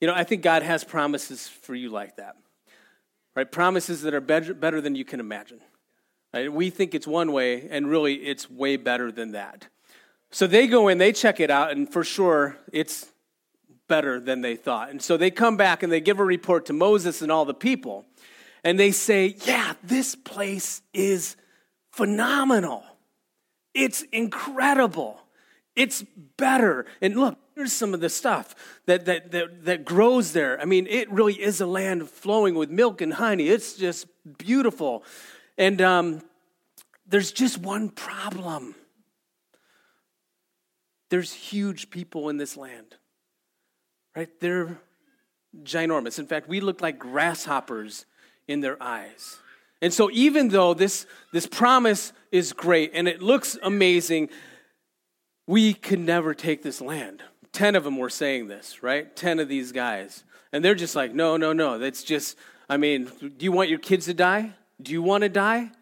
You 0.00 0.08
know, 0.08 0.14
I 0.14 0.24
think 0.24 0.42
God 0.42 0.62
has 0.62 0.84
promises 0.84 1.46
for 1.48 1.74
you 1.74 1.90
like 1.90 2.16
that, 2.16 2.36
right? 3.36 3.50
Promises 3.50 4.02
that 4.02 4.14
are 4.14 4.20
better, 4.20 4.54
better 4.54 4.80
than 4.80 4.94
you 4.94 5.04
can 5.04 5.20
imagine. 5.20 5.60
Right? 6.34 6.52
We 6.52 6.70
think 6.70 6.94
it's 6.94 7.06
one 7.06 7.32
way, 7.32 7.68
and 7.70 7.88
really 7.88 8.14
it's 8.14 8.50
way 8.50 8.76
better 8.76 9.12
than 9.12 9.32
that. 9.32 9.68
So 10.30 10.46
they 10.46 10.66
go 10.66 10.88
in, 10.88 10.98
they 10.98 11.12
check 11.12 11.40
it 11.40 11.50
out, 11.50 11.72
and 11.72 11.90
for 11.90 12.02
sure 12.04 12.56
it's 12.72 13.12
better 13.86 14.18
than 14.18 14.40
they 14.40 14.56
thought. 14.56 14.88
And 14.90 15.00
so 15.02 15.16
they 15.18 15.30
come 15.30 15.58
back 15.58 15.82
and 15.82 15.92
they 15.92 16.00
give 16.00 16.18
a 16.18 16.24
report 16.24 16.66
to 16.66 16.72
Moses 16.72 17.20
and 17.20 17.30
all 17.30 17.44
the 17.44 17.52
people, 17.52 18.06
and 18.64 18.80
they 18.80 18.90
say, 18.92 19.36
Yeah, 19.44 19.74
this 19.84 20.14
place 20.14 20.80
is 20.94 21.36
phenomenal. 21.92 22.84
It's 23.74 24.02
incredible. 24.02 25.20
It's 25.76 26.04
better. 26.36 26.84
And 27.00 27.16
look, 27.18 27.38
here's 27.54 27.72
some 27.72 27.94
of 27.94 28.00
the 28.00 28.10
stuff 28.10 28.54
that, 28.86 29.06
that, 29.06 29.30
that, 29.30 29.64
that 29.64 29.84
grows 29.84 30.32
there. 30.32 30.60
I 30.60 30.64
mean, 30.64 30.86
it 30.88 31.10
really 31.10 31.40
is 31.40 31.60
a 31.60 31.66
land 31.66 32.08
flowing 32.10 32.54
with 32.54 32.70
milk 32.70 33.00
and 33.00 33.14
honey. 33.14 33.48
It's 33.48 33.74
just 33.74 34.06
beautiful. 34.38 35.04
And 35.56 35.80
um, 35.80 36.22
there's 37.06 37.30
just 37.32 37.58
one 37.58 37.88
problem 37.88 38.74
there's 41.10 41.30
huge 41.34 41.90
people 41.90 42.30
in 42.30 42.38
this 42.38 42.56
land, 42.56 42.94
right? 44.16 44.30
They're 44.40 44.80
ginormous. 45.62 46.18
In 46.18 46.24
fact, 46.26 46.48
we 46.48 46.60
look 46.60 46.80
like 46.80 46.98
grasshoppers 46.98 48.06
in 48.48 48.60
their 48.62 48.82
eyes. 48.82 49.36
And 49.82 49.92
so, 49.92 50.08
even 50.12 50.48
though 50.48 50.74
this, 50.74 51.06
this 51.32 51.44
promise 51.46 52.12
is 52.30 52.52
great 52.52 52.92
and 52.94 53.08
it 53.08 53.20
looks 53.20 53.58
amazing, 53.64 54.28
we 55.48 55.74
can 55.74 56.04
never 56.06 56.34
take 56.34 56.62
this 56.62 56.80
land. 56.80 57.20
Ten 57.50 57.74
of 57.74 57.82
them 57.82 57.98
were 57.98 58.08
saying 58.08 58.46
this, 58.46 58.82
right? 58.84 59.14
Ten 59.16 59.40
of 59.40 59.48
these 59.48 59.72
guys. 59.72 60.22
And 60.52 60.64
they're 60.64 60.76
just 60.76 60.94
like, 60.94 61.12
no, 61.14 61.36
no, 61.36 61.52
no. 61.52 61.78
That's 61.78 62.04
just, 62.04 62.36
I 62.70 62.76
mean, 62.76 63.10
do 63.20 63.32
you 63.40 63.50
want 63.50 63.68
your 63.70 63.80
kids 63.80 64.06
to 64.06 64.14
die? 64.14 64.52
Do 64.80 64.92
you 64.92 65.02
want 65.02 65.22
to 65.22 65.28
die? 65.28 65.72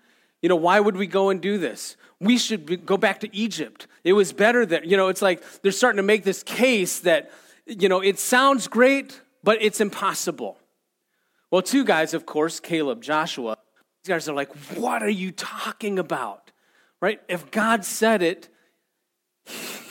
You 0.41 0.49
know, 0.49 0.57
why 0.57 0.81
would 0.81 0.97
we 0.97 1.07
go 1.07 1.29
and 1.29 1.39
do 1.39 1.59
this? 1.59 1.97
We 2.19 2.39
should 2.39 2.65
be, 2.65 2.77
go 2.79 2.97
back 2.97 3.21
to 3.21 3.37
Egypt. 3.37 3.87
It 4.03 4.15
was 4.15 4.33
better 4.33 4.65
there. 4.65 4.83
you 4.83 4.97
know, 4.97 5.09
it's 5.09 5.21
like 5.23 5.43
they're 5.61 5.73
starting 5.73 5.99
to 5.99 6.03
make 6.03 6.25
this 6.25 6.43
case 6.43 7.01
that, 7.01 7.31
you 7.67 7.91
know, 7.91 8.01
it 8.03 8.19
sounds 8.19 8.67
great, 8.67 9.21
but 9.45 9.59
it's 9.61 9.81
impossible. 9.81 10.57
Well, 11.51 11.61
two 11.61 11.85
guys, 11.85 12.15
of 12.15 12.25
course, 12.25 12.61
Caleb, 12.61 13.03
Joshua, 13.03 13.59
these 14.05 14.09
guys 14.15 14.29
are 14.29 14.35
like, 14.35 14.53
What 14.77 15.03
are 15.03 15.09
you 15.09 15.31
talking 15.33 15.99
about? 15.99 16.53
Right? 17.01 17.21
If 17.29 17.51
God 17.51 17.85
said 17.85 18.23
it, 18.23 18.49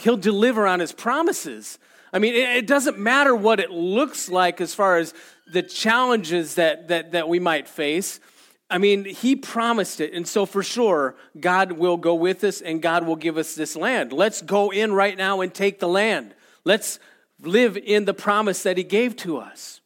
He'll 0.01 0.17
deliver 0.17 0.65
on 0.65 0.79
His 0.79 0.91
promises. 0.91 1.79
I 2.11 2.17
mean, 2.17 2.33
it 2.33 2.65
doesn't 2.65 2.97
matter 2.97 3.35
what 3.35 3.59
it 3.59 3.69
looks 3.69 4.29
like 4.29 4.61
as 4.61 4.73
far 4.73 4.97
as 4.97 5.13
the 5.53 5.61
challenges 5.61 6.55
that, 6.55 6.87
that, 6.87 7.11
that 7.11 7.29
we 7.29 7.37
might 7.37 7.67
face. 7.67 8.19
I 8.67 8.79
mean, 8.79 9.05
he 9.05 9.35
promised 9.35 10.01
it. 10.01 10.13
And 10.13 10.27
so, 10.27 10.47
for 10.47 10.63
sure, 10.63 11.15
God 11.39 11.73
will 11.73 11.97
go 11.97 12.15
with 12.15 12.43
us 12.43 12.61
and 12.61 12.81
God 12.81 13.05
will 13.05 13.15
give 13.15 13.37
us 13.37 13.53
this 13.53 13.75
land. 13.75 14.11
Let's 14.11 14.41
go 14.41 14.71
in 14.71 14.91
right 14.93 15.15
now 15.15 15.41
and 15.41 15.53
take 15.53 15.79
the 15.79 15.87
land. 15.87 16.33
Let's 16.65 16.97
live 17.41 17.77
in 17.77 18.05
the 18.05 18.13
promise 18.15 18.63
that 18.63 18.77
he 18.77 18.83
gave 18.83 19.15
to 19.17 19.37
us. 19.37 19.79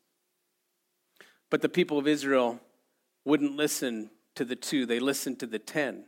But 1.49 1.61
the 1.61 1.69
people 1.69 1.97
of 1.97 2.07
Israel 2.07 2.57
wouldn't 3.25 3.55
listen 3.55 4.09
to 4.35 4.45
the 4.45 4.55
two, 4.55 4.85
they 4.85 4.99
listened 4.99 5.39
to 5.39 5.47
the 5.47 5.59
10. 5.59 6.05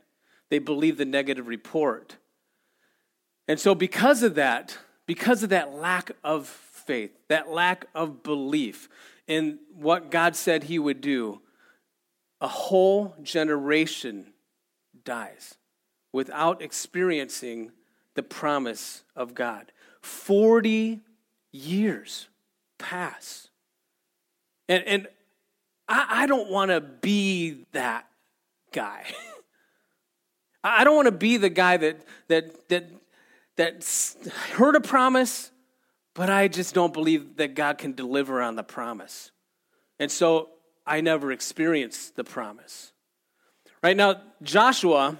They 0.50 0.60
believed 0.60 0.98
the 0.98 1.05
negative 1.05 1.48
report. 1.48 2.17
And 3.48 3.60
so, 3.60 3.75
because 3.75 4.24
of 4.24 4.36
that, 4.36 4.77
because 5.05 5.43
of 5.43 5.50
that 5.50 5.74
lack 5.74 6.12
of 6.24 6.48
faith, 6.48 7.12
that 7.29 7.50
lack 7.50 7.86
of 7.93 8.24
belief 8.24 8.89
in 9.27 9.60
what 9.74 10.10
God 10.10 10.36
said 10.36 10.63
He 10.63 10.79
would 10.79 11.01
do, 11.01 11.41
a 12.41 12.48
whole 12.48 13.15
generation 13.22 14.34
dies 15.03 15.55
without 16.12 16.62
experiencing 16.62 17.72
the 18.15 18.24
promise 18.24 19.03
of 19.15 19.36
God. 19.36 19.72
40 20.01 21.01
years 21.51 22.27
pass. 22.79 23.50
And, 24.67 24.84
and 24.86 25.07
I, 25.87 26.23
I 26.23 26.27
don't 26.27 26.49
want 26.49 26.71
to 26.71 26.81
be 26.81 27.65
that 27.73 28.05
guy. 28.71 29.03
I 30.63 30.83
don't 30.83 30.95
want 30.95 31.05
to 31.05 31.11
be 31.11 31.37
the 31.37 31.49
guy 31.49 31.77
that 31.77 32.01
that 32.27 32.69
that 32.69 32.85
that 33.57 34.19
heard 34.53 34.75
a 34.75 34.81
promise, 34.81 35.51
but 36.15 36.29
I 36.29 36.47
just 36.47 36.73
don't 36.73 36.91
believe 36.93 37.37
that 37.37 37.53
God 37.53 37.77
can 37.77 37.93
deliver 37.93 38.41
on 38.41 38.55
the 38.55 38.63
promise, 38.63 39.31
and 39.99 40.11
so 40.11 40.49
I 40.85 41.01
never 41.01 41.31
experienced 41.31 42.15
the 42.15 42.23
promise. 42.23 42.91
Right 43.83 43.95
now, 43.95 44.21
Joshua 44.41 45.19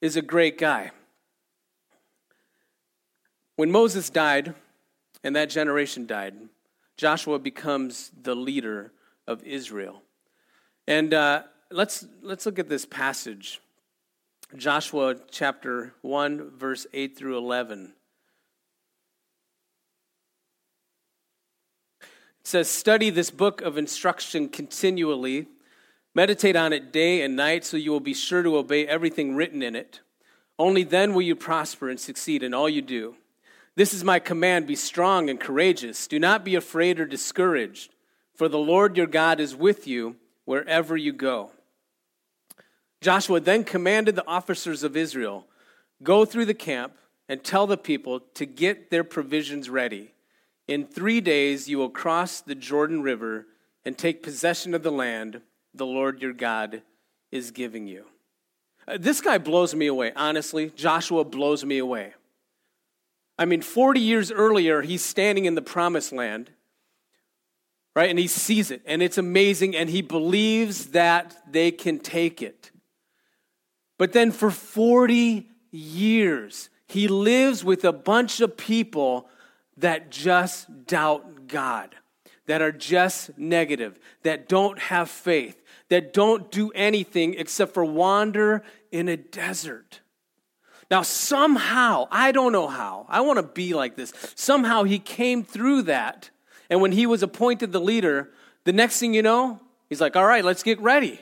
is 0.00 0.16
a 0.16 0.22
great 0.22 0.56
guy. 0.56 0.92
When 3.56 3.70
Moses 3.70 4.08
died, 4.08 4.54
and 5.22 5.36
that 5.36 5.50
generation 5.50 6.06
died, 6.06 6.34
Joshua 7.00 7.38
becomes 7.38 8.10
the 8.14 8.36
leader 8.36 8.92
of 9.26 9.42
Israel. 9.42 10.02
And 10.86 11.14
uh, 11.14 11.44
let's, 11.70 12.04
let's 12.20 12.44
look 12.44 12.58
at 12.58 12.68
this 12.68 12.84
passage 12.84 13.58
Joshua 14.54 15.16
chapter 15.30 15.94
1, 16.02 16.58
verse 16.58 16.86
8 16.92 17.16
through 17.16 17.38
11. 17.38 17.94
It 22.02 22.46
says, 22.46 22.68
Study 22.68 23.08
this 23.08 23.30
book 23.30 23.62
of 23.62 23.78
instruction 23.78 24.50
continually, 24.50 25.46
meditate 26.14 26.54
on 26.56 26.74
it 26.74 26.92
day 26.92 27.22
and 27.22 27.34
night, 27.34 27.64
so 27.64 27.78
you 27.78 27.92
will 27.92 28.00
be 28.00 28.12
sure 28.12 28.42
to 28.42 28.58
obey 28.58 28.86
everything 28.86 29.34
written 29.34 29.62
in 29.62 29.74
it. 29.74 30.00
Only 30.58 30.82
then 30.84 31.14
will 31.14 31.22
you 31.22 31.34
prosper 31.36 31.88
and 31.88 31.98
succeed 31.98 32.42
in 32.42 32.52
all 32.52 32.68
you 32.68 32.82
do. 32.82 33.16
This 33.80 33.94
is 33.94 34.04
my 34.04 34.18
command 34.18 34.66
be 34.66 34.76
strong 34.76 35.30
and 35.30 35.40
courageous. 35.40 36.06
Do 36.06 36.18
not 36.18 36.44
be 36.44 36.54
afraid 36.54 37.00
or 37.00 37.06
discouraged, 37.06 37.94
for 38.36 38.46
the 38.46 38.58
Lord 38.58 38.98
your 38.98 39.06
God 39.06 39.40
is 39.40 39.56
with 39.56 39.86
you 39.86 40.16
wherever 40.44 40.98
you 40.98 41.14
go. 41.14 41.50
Joshua 43.00 43.40
then 43.40 43.64
commanded 43.64 44.16
the 44.16 44.26
officers 44.28 44.82
of 44.82 44.98
Israel 44.98 45.46
go 46.02 46.26
through 46.26 46.44
the 46.44 46.52
camp 46.52 46.92
and 47.26 47.42
tell 47.42 47.66
the 47.66 47.78
people 47.78 48.20
to 48.34 48.44
get 48.44 48.90
their 48.90 49.02
provisions 49.02 49.70
ready. 49.70 50.12
In 50.68 50.84
three 50.86 51.22
days 51.22 51.66
you 51.70 51.78
will 51.78 51.88
cross 51.88 52.42
the 52.42 52.54
Jordan 52.54 53.00
River 53.00 53.46
and 53.82 53.96
take 53.96 54.22
possession 54.22 54.74
of 54.74 54.82
the 54.82 54.92
land 54.92 55.40
the 55.72 55.86
Lord 55.86 56.20
your 56.20 56.34
God 56.34 56.82
is 57.32 57.50
giving 57.50 57.86
you. 57.86 58.04
Uh, 58.86 58.98
this 59.00 59.22
guy 59.22 59.38
blows 59.38 59.74
me 59.74 59.86
away, 59.86 60.12
honestly. 60.14 60.68
Joshua 60.68 61.24
blows 61.24 61.64
me 61.64 61.78
away. 61.78 62.12
I 63.40 63.46
mean, 63.46 63.62
40 63.62 64.00
years 64.00 64.30
earlier, 64.30 64.82
he's 64.82 65.02
standing 65.02 65.46
in 65.46 65.54
the 65.54 65.62
promised 65.62 66.12
land, 66.12 66.50
right? 67.96 68.10
And 68.10 68.18
he 68.18 68.26
sees 68.26 68.70
it, 68.70 68.82
and 68.84 69.00
it's 69.02 69.16
amazing, 69.16 69.74
and 69.74 69.88
he 69.88 70.02
believes 70.02 70.88
that 70.90 71.34
they 71.50 71.70
can 71.70 72.00
take 72.00 72.42
it. 72.42 72.70
But 73.96 74.12
then 74.12 74.30
for 74.30 74.50
40 74.50 75.48
years, 75.70 76.68
he 76.86 77.08
lives 77.08 77.64
with 77.64 77.82
a 77.86 77.94
bunch 77.94 78.42
of 78.42 78.58
people 78.58 79.26
that 79.78 80.10
just 80.10 80.84
doubt 80.84 81.46
God, 81.48 81.94
that 82.44 82.60
are 82.60 82.72
just 82.72 83.38
negative, 83.38 83.98
that 84.22 84.50
don't 84.50 84.78
have 84.78 85.08
faith, 85.08 85.56
that 85.88 86.12
don't 86.12 86.50
do 86.50 86.72
anything 86.74 87.36
except 87.38 87.72
for 87.72 87.86
wander 87.86 88.62
in 88.92 89.08
a 89.08 89.16
desert. 89.16 89.99
Now, 90.90 91.02
somehow, 91.02 92.08
I 92.10 92.32
don't 92.32 92.50
know 92.50 92.66
how, 92.66 93.06
I 93.08 93.20
want 93.20 93.36
to 93.36 93.44
be 93.44 93.74
like 93.74 93.94
this. 93.94 94.12
Somehow 94.34 94.82
he 94.82 94.98
came 94.98 95.44
through 95.44 95.82
that. 95.82 96.30
And 96.68 96.80
when 96.80 96.92
he 96.92 97.06
was 97.06 97.22
appointed 97.22 97.72
the 97.72 97.80
leader, 97.80 98.30
the 98.64 98.72
next 98.72 98.98
thing 98.98 99.14
you 99.14 99.22
know, 99.22 99.60
he's 99.88 100.00
like, 100.00 100.16
all 100.16 100.24
right, 100.26 100.44
let's 100.44 100.62
get 100.64 100.80
ready. 100.80 101.20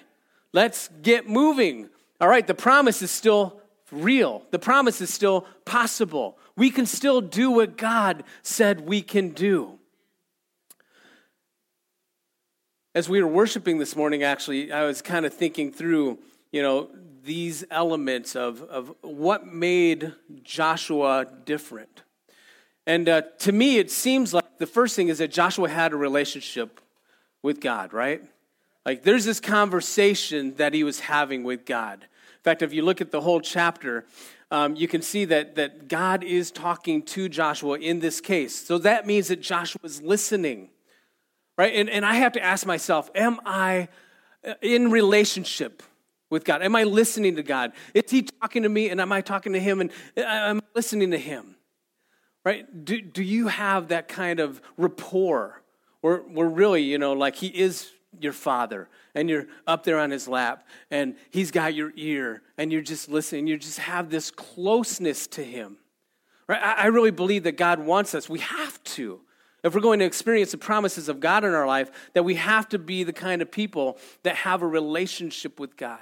Let's 0.53 0.89
get 1.03 1.29
moving. 1.29 1.91
All 2.21 2.29
right, 2.29 2.47
the 2.47 2.55
promise 2.55 3.03
is 3.03 3.11
still 3.11 3.61
real, 3.91 4.43
the 4.51 4.59
promise 4.59 5.01
is 5.01 5.13
still 5.13 5.47
possible. 5.67 6.39
We 6.57 6.71
can 6.71 6.87
still 6.87 7.21
do 7.21 7.53
what 7.53 7.77
God 7.77 8.25
said 8.43 8.81
we 8.81 9.01
can 9.03 9.29
do. 9.29 9.79
As 12.97 13.09
we 13.09 13.23
were 13.23 13.29
worshiping 13.29 13.79
this 13.79 13.95
morning, 13.95 14.25
actually, 14.25 14.73
I 14.73 14.85
was 14.85 15.01
kind 15.01 15.25
of 15.25 15.33
thinking 15.33 15.71
through, 15.71 16.19
you 16.51 16.63
know, 16.63 16.89
these 17.28 17.62
elements 17.70 18.35
of, 18.35 18.62
of 18.62 18.92
what 19.02 19.47
made 19.47 20.14
Joshua 20.44 21.26
different. 21.44 22.00
And 22.87 23.06
uh, 23.06 23.20
to 23.40 23.52
me, 23.52 23.76
it 23.76 23.90
seems 23.90 24.32
like 24.32 24.56
the 24.56 24.66
first 24.66 24.97
thing 24.97 25.08
is 25.08 25.18
that 25.18 25.30
Joshua 25.30 25.68
had 25.68 25.92
a 25.92 25.97
relationship 25.97 26.80
with 27.42 27.61
God, 27.61 27.92
right? 27.92 28.23
Like 28.87 29.02
there's 29.02 29.26
this 29.26 29.40
conversation 29.40 30.54
that 30.56 30.73
he 30.73 30.85
was 30.85 31.00
having 31.00 31.44
with 31.44 31.66
God. 31.66 32.00
In 32.02 32.42
fact, 32.44 32.62
if 32.62 32.73
you 32.73 32.80
look 32.82 33.02
at 33.02 33.11
the 33.11 33.20
whole 33.20 33.42
chapter, 33.42 34.06
um, 34.50 34.75
you 34.75 34.88
can 34.88 35.02
see 35.02 35.26
that, 35.26 35.56
that 35.56 35.87
God 35.87 36.25
is 36.25 36.50
talking 36.50 37.02
to 37.02 37.28
Joshua 37.28 37.78
in 37.78 38.00
this 38.00 38.23
case. 38.23 38.54
So 38.54 38.78
that 38.78 39.06
means 39.06 39.28
that 39.28 39.42
Joshua 39.42 39.80
is 39.85 40.00
listening, 40.00 40.70
right? 41.58 41.75
And, 41.75 41.90
and 41.90 42.06
I 42.06 42.14
have 42.14 42.32
to 42.32 42.42
ask 42.42 42.64
myself, 42.64 43.11
am 43.14 43.38
I 43.44 43.88
uh, 44.42 44.54
in 44.62 44.90
relationship 44.90 45.82
with 46.30 46.44
God? 46.44 46.62
Am 46.62 46.76
I 46.76 46.85
listening 46.85 47.37
to 47.37 47.42
God? 47.42 47.73
Is 47.94 48.11
He 48.11 48.23
talking 48.23 48.62
to 48.62 48.68
me 48.68 48.90
and 48.90 49.00
am 49.00 49.12
I 49.12 49.20
talking 49.20 49.52
to 49.54 49.61
Him 49.61 49.80
and 49.80 49.90
uh, 50.16 50.20
am 50.26 50.58
I 50.58 50.68
listening 50.75 51.11
to 51.12 51.18
Him? 51.18 51.56
Right? 52.44 52.66
Do, 52.85 53.00
do 53.00 53.23
you 53.23 53.49
have 53.49 53.88
that 53.88 54.08
kind 54.08 54.40
of 54.40 54.61
rapport 54.76 55.62
where, 56.00 56.18
where 56.18 56.49
really, 56.49 56.82
you 56.82 56.99
know, 56.99 57.12
like 57.12 57.37
He 57.37 57.49
is 57.49 57.90
your 58.20 58.32
Father 58.32 58.88
and 59.14 59.28
you're 59.28 59.47
up 59.66 59.85
there 59.85 59.99
on 59.99 60.11
His 60.11 60.28
lap 60.28 60.66
and 60.90 61.16
He's 61.30 61.50
got 61.50 61.75
your 61.75 61.92
ear 61.97 62.42
and 62.56 62.73
you're 62.73 62.82
just 62.82 63.08
listening? 63.11 63.47
You 63.47 63.56
just 63.58 63.78
have 63.78 64.11
this 64.11 64.30
closeness 64.30 65.26
to 65.28 65.44
Him. 65.44 65.78
Right? 66.47 66.61
I, 66.62 66.73
I 66.73 66.87
really 66.87 67.11
believe 67.11 67.44
that 67.44 67.56
God 67.56 67.80
wants 67.80 68.14
us. 68.14 68.28
We 68.28 68.38
have 68.40 68.82
to. 68.85 69.20
If 69.64 69.75
we're 69.75 69.80
going 69.80 69.99
to 69.99 70.04
experience 70.04 70.52
the 70.52 70.56
promises 70.58 71.08
of 71.08 71.18
God 71.20 71.42
in 71.42 71.52
our 71.52 71.66
life, 71.66 71.90
that 72.12 72.23
we 72.23 72.37
have 72.37 72.68
to 72.68 72.78
be 72.78 73.02
the 73.02 73.12
kind 73.12 73.42
of 73.42 73.50
people 73.50 73.99
that 74.23 74.37
have 74.37 74.62
a 74.62 74.66
relationship 74.66 75.58
with 75.58 75.76
God. 75.76 75.99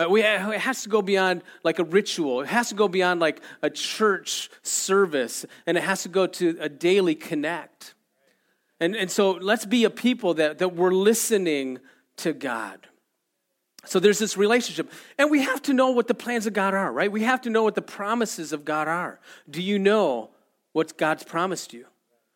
Uh, 0.00 0.08
we, 0.08 0.22
it 0.22 0.60
has 0.60 0.84
to 0.84 0.88
go 0.88 1.02
beyond 1.02 1.42
like 1.64 1.78
a 1.78 1.84
ritual. 1.84 2.40
It 2.40 2.46
has 2.46 2.68
to 2.70 2.74
go 2.74 2.88
beyond 2.88 3.20
like 3.20 3.42
a 3.60 3.68
church 3.68 4.48
service, 4.62 5.44
and 5.66 5.76
it 5.76 5.82
has 5.82 6.04
to 6.04 6.08
go 6.08 6.26
to 6.26 6.56
a 6.60 6.68
daily 6.68 7.14
connect. 7.14 7.94
And, 8.80 8.96
and 8.96 9.10
so 9.10 9.32
let's 9.32 9.66
be 9.66 9.84
a 9.84 9.90
people 9.90 10.34
that, 10.34 10.58
that 10.58 10.74
we're 10.74 10.92
listening 10.92 11.80
to 12.18 12.32
God. 12.32 12.86
So 13.84 13.98
there's 14.00 14.18
this 14.18 14.36
relationship. 14.38 14.90
And 15.18 15.30
we 15.30 15.42
have 15.42 15.60
to 15.62 15.72
know 15.74 15.90
what 15.90 16.06
the 16.06 16.14
plans 16.14 16.46
of 16.46 16.52
God 16.54 16.72
are, 16.72 16.90
right? 16.92 17.10
We 17.12 17.22
have 17.24 17.42
to 17.42 17.50
know 17.50 17.62
what 17.64 17.74
the 17.74 17.82
promises 17.82 18.52
of 18.54 18.64
God 18.64 18.88
are. 18.88 19.20
Do 19.50 19.60
you 19.60 19.78
know 19.78 20.30
what 20.72 20.96
God's 20.96 21.24
promised 21.24 21.72
you? 21.74 21.84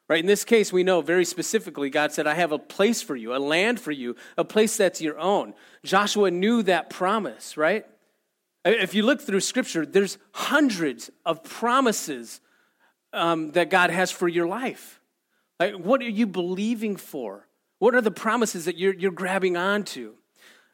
Right? 0.07 0.21
In 0.21 0.27
this 0.27 0.45
case, 0.45 0.71
we 0.73 0.83
know 0.85 1.01
very 1.01 1.25
specifically 1.25 1.89
God 1.89 2.13
said, 2.13 2.27
I 2.27 2.35
have 2.35 2.53
a 2.53 2.59
place 2.59 3.01
for 3.01 3.17
you, 3.17 3.35
a 3.35 3.39
land 3.39 3.81
for 3.81 3.91
you, 3.91 4.17
a 4.37 4.45
place 4.45 4.77
that's 4.77 5.01
your 5.01 5.19
own. 5.19 5.55
Joshua 5.83 6.31
knew 6.31 6.63
that 6.65 6.91
promise, 6.91 7.57
right? 7.57 7.87
If 8.67 8.93
you 8.95 9.03
look 9.03 9.23
through 9.23 9.41
scripture, 9.41 9.87
there's 9.87 10.19
hundreds 10.33 11.11
of 11.25 11.43
promises 11.43 12.41
um, 13.15 13.53
that 13.53 13.71
God 13.71 13.91
has 13.91 14.11
for 14.11 14.29
your 14.29 14.47
life. 14.47 15.01
Like, 15.59 15.75
what 15.75 16.03
are 16.03 16.09
you 16.09 16.27
believing 16.27 16.97
for? 16.97 17.49
What 17.79 17.95
are 17.95 18.01
the 18.03 18.11
promises 18.11 18.67
that 18.67 18.77
you're, 18.77 18.95
you're 18.95 19.11
grabbing 19.13 19.57
onto? 19.57 20.15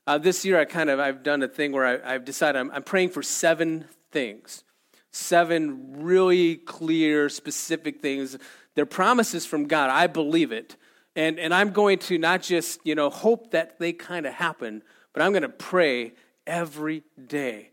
Uh, 0.08 0.18
this 0.18 0.44
year, 0.44 0.58
I 0.58 0.64
kind 0.64 0.90
of 0.90 0.98
I've 0.98 1.22
done 1.22 1.42
a 1.44 1.48
thing 1.48 1.70
where 1.70 2.04
I, 2.04 2.14
have 2.14 2.24
decided 2.24 2.58
I'm, 2.58 2.70
I'm 2.72 2.82
praying 2.82 3.10
for 3.10 3.22
seven 3.22 3.84
things, 4.10 4.64
seven 5.12 6.02
really 6.02 6.56
clear, 6.56 7.28
specific 7.28 8.00
things 8.00 8.36
they're 8.74 8.86
promises 8.86 9.46
from 9.46 9.66
God. 9.66 9.90
I 9.90 10.06
believe 10.06 10.52
it. 10.52 10.76
And, 11.16 11.38
and 11.38 11.52
I'm 11.52 11.70
going 11.72 11.98
to 12.00 12.18
not 12.18 12.42
just, 12.42 12.78
you 12.84 12.94
know, 12.94 13.10
hope 13.10 13.50
that 13.50 13.78
they 13.78 13.92
kind 13.92 14.26
of 14.26 14.34
happen, 14.34 14.82
but 15.12 15.22
I'm 15.22 15.32
going 15.32 15.42
to 15.42 15.48
pray 15.48 16.12
every 16.46 17.02
day 17.26 17.70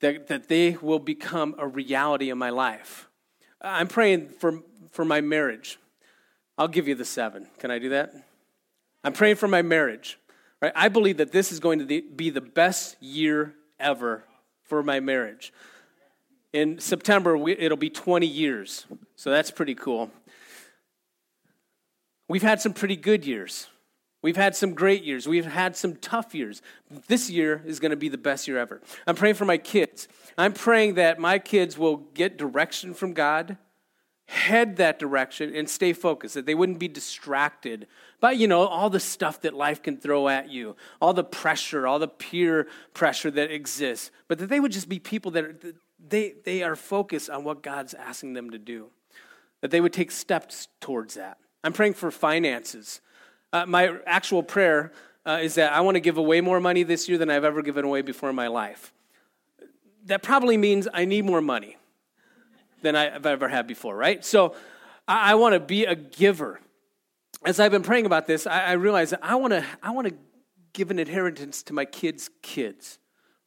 that, 0.00 0.28
that 0.28 0.48
they 0.48 0.76
will 0.80 1.00
become 1.00 1.56
a 1.58 1.66
reality 1.66 2.30
in 2.30 2.38
my 2.38 2.50
life. 2.50 3.08
I'm 3.60 3.88
praying 3.88 4.28
for, 4.28 4.60
for 4.92 5.04
my 5.04 5.20
marriage. 5.20 5.78
I'll 6.56 6.68
give 6.68 6.86
you 6.86 6.94
the 6.94 7.04
seven. 7.04 7.48
Can 7.58 7.70
I 7.72 7.80
do 7.80 7.88
that? 7.88 8.12
I'm 9.02 9.12
praying 9.12 9.36
for 9.36 9.48
my 9.48 9.62
marriage. 9.62 10.18
Right? 10.62 10.72
I 10.76 10.88
believe 10.88 11.16
that 11.16 11.32
this 11.32 11.50
is 11.50 11.58
going 11.58 11.80
to 11.80 12.02
be 12.02 12.30
the 12.30 12.40
best 12.40 13.02
year 13.02 13.54
ever 13.80 14.24
for 14.62 14.82
my 14.82 15.00
marriage. 15.00 15.52
In 16.54 16.78
September, 16.78 17.36
we, 17.36 17.50
it'll 17.58 17.76
be 17.76 17.90
20 17.90 18.26
years. 18.28 18.86
So 19.16 19.32
that's 19.32 19.50
pretty 19.50 19.74
cool. 19.74 20.08
We've 22.28 22.42
had 22.44 22.60
some 22.60 22.72
pretty 22.72 22.94
good 22.94 23.26
years. 23.26 23.66
We've 24.22 24.36
had 24.36 24.54
some 24.54 24.72
great 24.72 25.02
years. 25.02 25.26
We've 25.26 25.44
had 25.44 25.76
some 25.76 25.96
tough 25.96 26.32
years. 26.32 26.62
This 27.08 27.28
year 27.28 27.60
is 27.66 27.80
going 27.80 27.90
to 27.90 27.96
be 27.96 28.08
the 28.08 28.16
best 28.18 28.46
year 28.46 28.56
ever. 28.58 28.80
I'm 29.04 29.16
praying 29.16 29.34
for 29.34 29.44
my 29.44 29.58
kids. 29.58 30.06
I'm 30.38 30.52
praying 30.52 30.94
that 30.94 31.18
my 31.18 31.40
kids 31.40 31.76
will 31.76 31.96
get 31.96 32.36
direction 32.38 32.94
from 32.94 33.14
God, 33.14 33.58
head 34.26 34.76
that 34.76 35.00
direction, 35.00 35.56
and 35.56 35.68
stay 35.68 35.92
focused, 35.92 36.34
that 36.34 36.46
they 36.46 36.54
wouldn't 36.54 36.78
be 36.78 36.88
distracted 36.88 37.88
by, 38.20 38.30
you 38.30 38.46
know, 38.46 38.60
all 38.64 38.90
the 38.90 39.00
stuff 39.00 39.40
that 39.42 39.54
life 39.54 39.82
can 39.82 39.96
throw 39.96 40.28
at 40.28 40.50
you, 40.50 40.76
all 41.02 41.12
the 41.14 41.24
pressure, 41.24 41.84
all 41.88 41.98
the 41.98 42.08
peer 42.08 42.68
pressure 42.94 43.32
that 43.32 43.50
exists, 43.50 44.12
but 44.28 44.38
that 44.38 44.48
they 44.48 44.60
would 44.60 44.72
just 44.72 44.88
be 44.88 44.98
people 45.00 45.32
that, 45.32 45.44
are, 45.44 45.56
they, 46.08 46.34
they 46.44 46.62
are 46.62 46.76
focused 46.76 47.30
on 47.30 47.44
what 47.44 47.62
God's 47.62 47.94
asking 47.94 48.34
them 48.34 48.50
to 48.50 48.58
do, 48.58 48.88
that 49.60 49.70
they 49.70 49.80
would 49.80 49.92
take 49.92 50.10
steps 50.10 50.68
towards 50.80 51.14
that. 51.14 51.38
I'm 51.62 51.72
praying 51.72 51.94
for 51.94 52.10
finances. 52.10 53.00
Uh, 53.52 53.64
my 53.66 53.94
actual 54.06 54.42
prayer 54.42 54.92
uh, 55.24 55.38
is 55.42 55.54
that 55.54 55.72
I 55.72 55.80
want 55.80 55.94
to 55.94 56.00
give 56.00 56.18
away 56.18 56.40
more 56.40 56.60
money 56.60 56.82
this 56.82 57.08
year 57.08 57.16
than 57.18 57.30
I've 57.30 57.44
ever 57.44 57.62
given 57.62 57.84
away 57.84 58.02
before 58.02 58.28
in 58.28 58.36
my 58.36 58.48
life. 58.48 58.92
That 60.06 60.22
probably 60.22 60.58
means 60.58 60.86
I 60.92 61.06
need 61.06 61.24
more 61.24 61.40
money 61.40 61.78
than 62.82 62.94
I've 62.94 63.24
ever 63.24 63.48
had 63.48 63.66
before, 63.66 63.96
right? 63.96 64.22
So 64.22 64.54
I, 65.08 65.32
I 65.32 65.34
want 65.36 65.54
to 65.54 65.60
be 65.60 65.86
a 65.86 65.94
giver. 65.94 66.60
As 67.44 67.58
I've 67.58 67.70
been 67.72 67.82
praying 67.82 68.04
about 68.04 68.26
this, 68.26 68.46
I, 68.46 68.64
I 68.66 68.72
realize 68.72 69.10
that 69.10 69.20
I 69.22 69.36
want 69.36 69.52
to 69.52 69.64
I 69.82 69.92
want 69.92 70.08
to 70.08 70.14
give 70.74 70.90
an 70.90 70.98
inheritance 70.98 71.62
to 71.64 71.72
my 71.72 71.86
kids' 71.86 72.28
kids. 72.42 72.98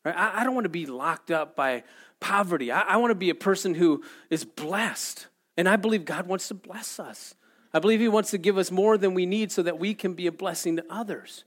Right? 0.03 0.15
I, 0.17 0.41
I 0.41 0.43
don't 0.43 0.55
want 0.55 0.65
to 0.65 0.69
be 0.69 0.87
locked 0.87 1.29
up 1.29 1.55
by 1.55 1.83
poverty. 2.19 2.71
I, 2.71 2.81
I 2.81 2.97
want 2.97 3.11
to 3.11 3.15
be 3.15 3.29
a 3.29 3.35
person 3.35 3.73
who 3.73 4.03
is 4.29 4.43
blessed. 4.45 5.27
And 5.55 5.67
I 5.67 5.75
believe 5.75 6.05
God 6.05 6.27
wants 6.27 6.47
to 6.49 6.53
bless 6.53 6.99
us. 6.99 7.35
I 7.73 7.79
believe 7.79 7.99
He 7.99 8.07
wants 8.07 8.31
to 8.31 8.37
give 8.37 8.57
us 8.57 8.71
more 8.71 8.97
than 8.97 9.13
we 9.13 9.25
need 9.25 9.51
so 9.51 9.63
that 9.63 9.79
we 9.79 9.93
can 9.93 10.13
be 10.13 10.27
a 10.27 10.31
blessing 10.31 10.75
to 10.77 10.85
others. 10.89 11.43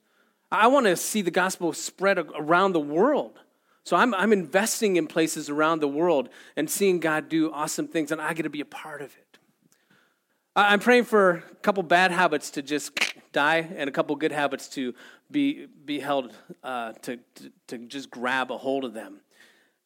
I 0.53 0.67
want 0.67 0.87
to 0.87 0.97
see 0.97 1.23
the 1.23 1.31
gospel 1.31 1.73
spread 1.73 2.19
around 2.19 2.73
the 2.73 2.81
world. 2.81 3.39
So 3.85 3.97
I'm, 3.97 4.15
I'm 4.15 4.33
investing 4.33 4.97
in 4.97 5.07
places 5.07 5.49
around 5.49 5.81
the 5.81 5.89
world 5.89 6.29
and 6.57 6.69
seeing 6.69 7.01
God 7.01 7.29
do 7.29 7.53
awesome 7.53 7.89
things, 7.89 8.11
and 8.13 8.21
I 8.21 8.35
get 8.35 8.43
to 8.43 8.51
be 8.51 8.61
a 8.61 8.65
part 8.67 9.01
of 9.01 9.17
it. 9.17 9.39
I'm 10.57 10.81
praying 10.81 11.05
for 11.05 11.31
a 11.31 11.41
couple 11.63 11.83
bad 11.85 12.11
habits 12.11 12.51
to 12.53 12.63
just 12.63 12.91
die 13.33 13.69
and 13.77 13.89
a 13.89 13.93
couple 13.93 14.15
good 14.17 14.33
habits 14.33 14.69
to 14.71 14.93
be, 15.31 15.67
be 15.85 16.01
held, 16.01 16.33
uh, 16.63 16.93
to, 17.03 17.17
to, 17.37 17.53
to 17.69 17.79
just 17.79 18.11
grab 18.11 18.51
a 18.51 18.59
hold 18.59 18.85
of 18.85 18.93
them. 18.93 19.21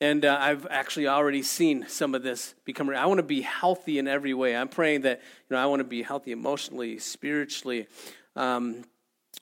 And 0.05 0.27
uh, 0.27 0.37
I've 0.39 0.67
actually 0.71 1.09
already 1.09 1.43
seen 1.43 1.87
some 1.89 2.15
of 2.15 2.23
this 2.23 2.55
become 2.67 2.91
real. 2.91 2.99
I 2.99 3.07
want 3.07 3.21
to 3.21 3.23
be 3.23 3.41
healthy 3.41 3.99
in 3.99 4.07
every 4.07 4.35
way. 4.35 4.55
I'm 4.55 4.69
praying 4.69 5.01
that, 5.01 5.23
you 5.49 5.57
know, 5.57 5.57
I 5.57 5.65
want 5.65 5.81
to 5.81 5.85
be 5.85 6.03
healthy 6.03 6.31
emotionally, 6.31 6.99
spiritually, 6.99 7.87
um, 8.37 8.85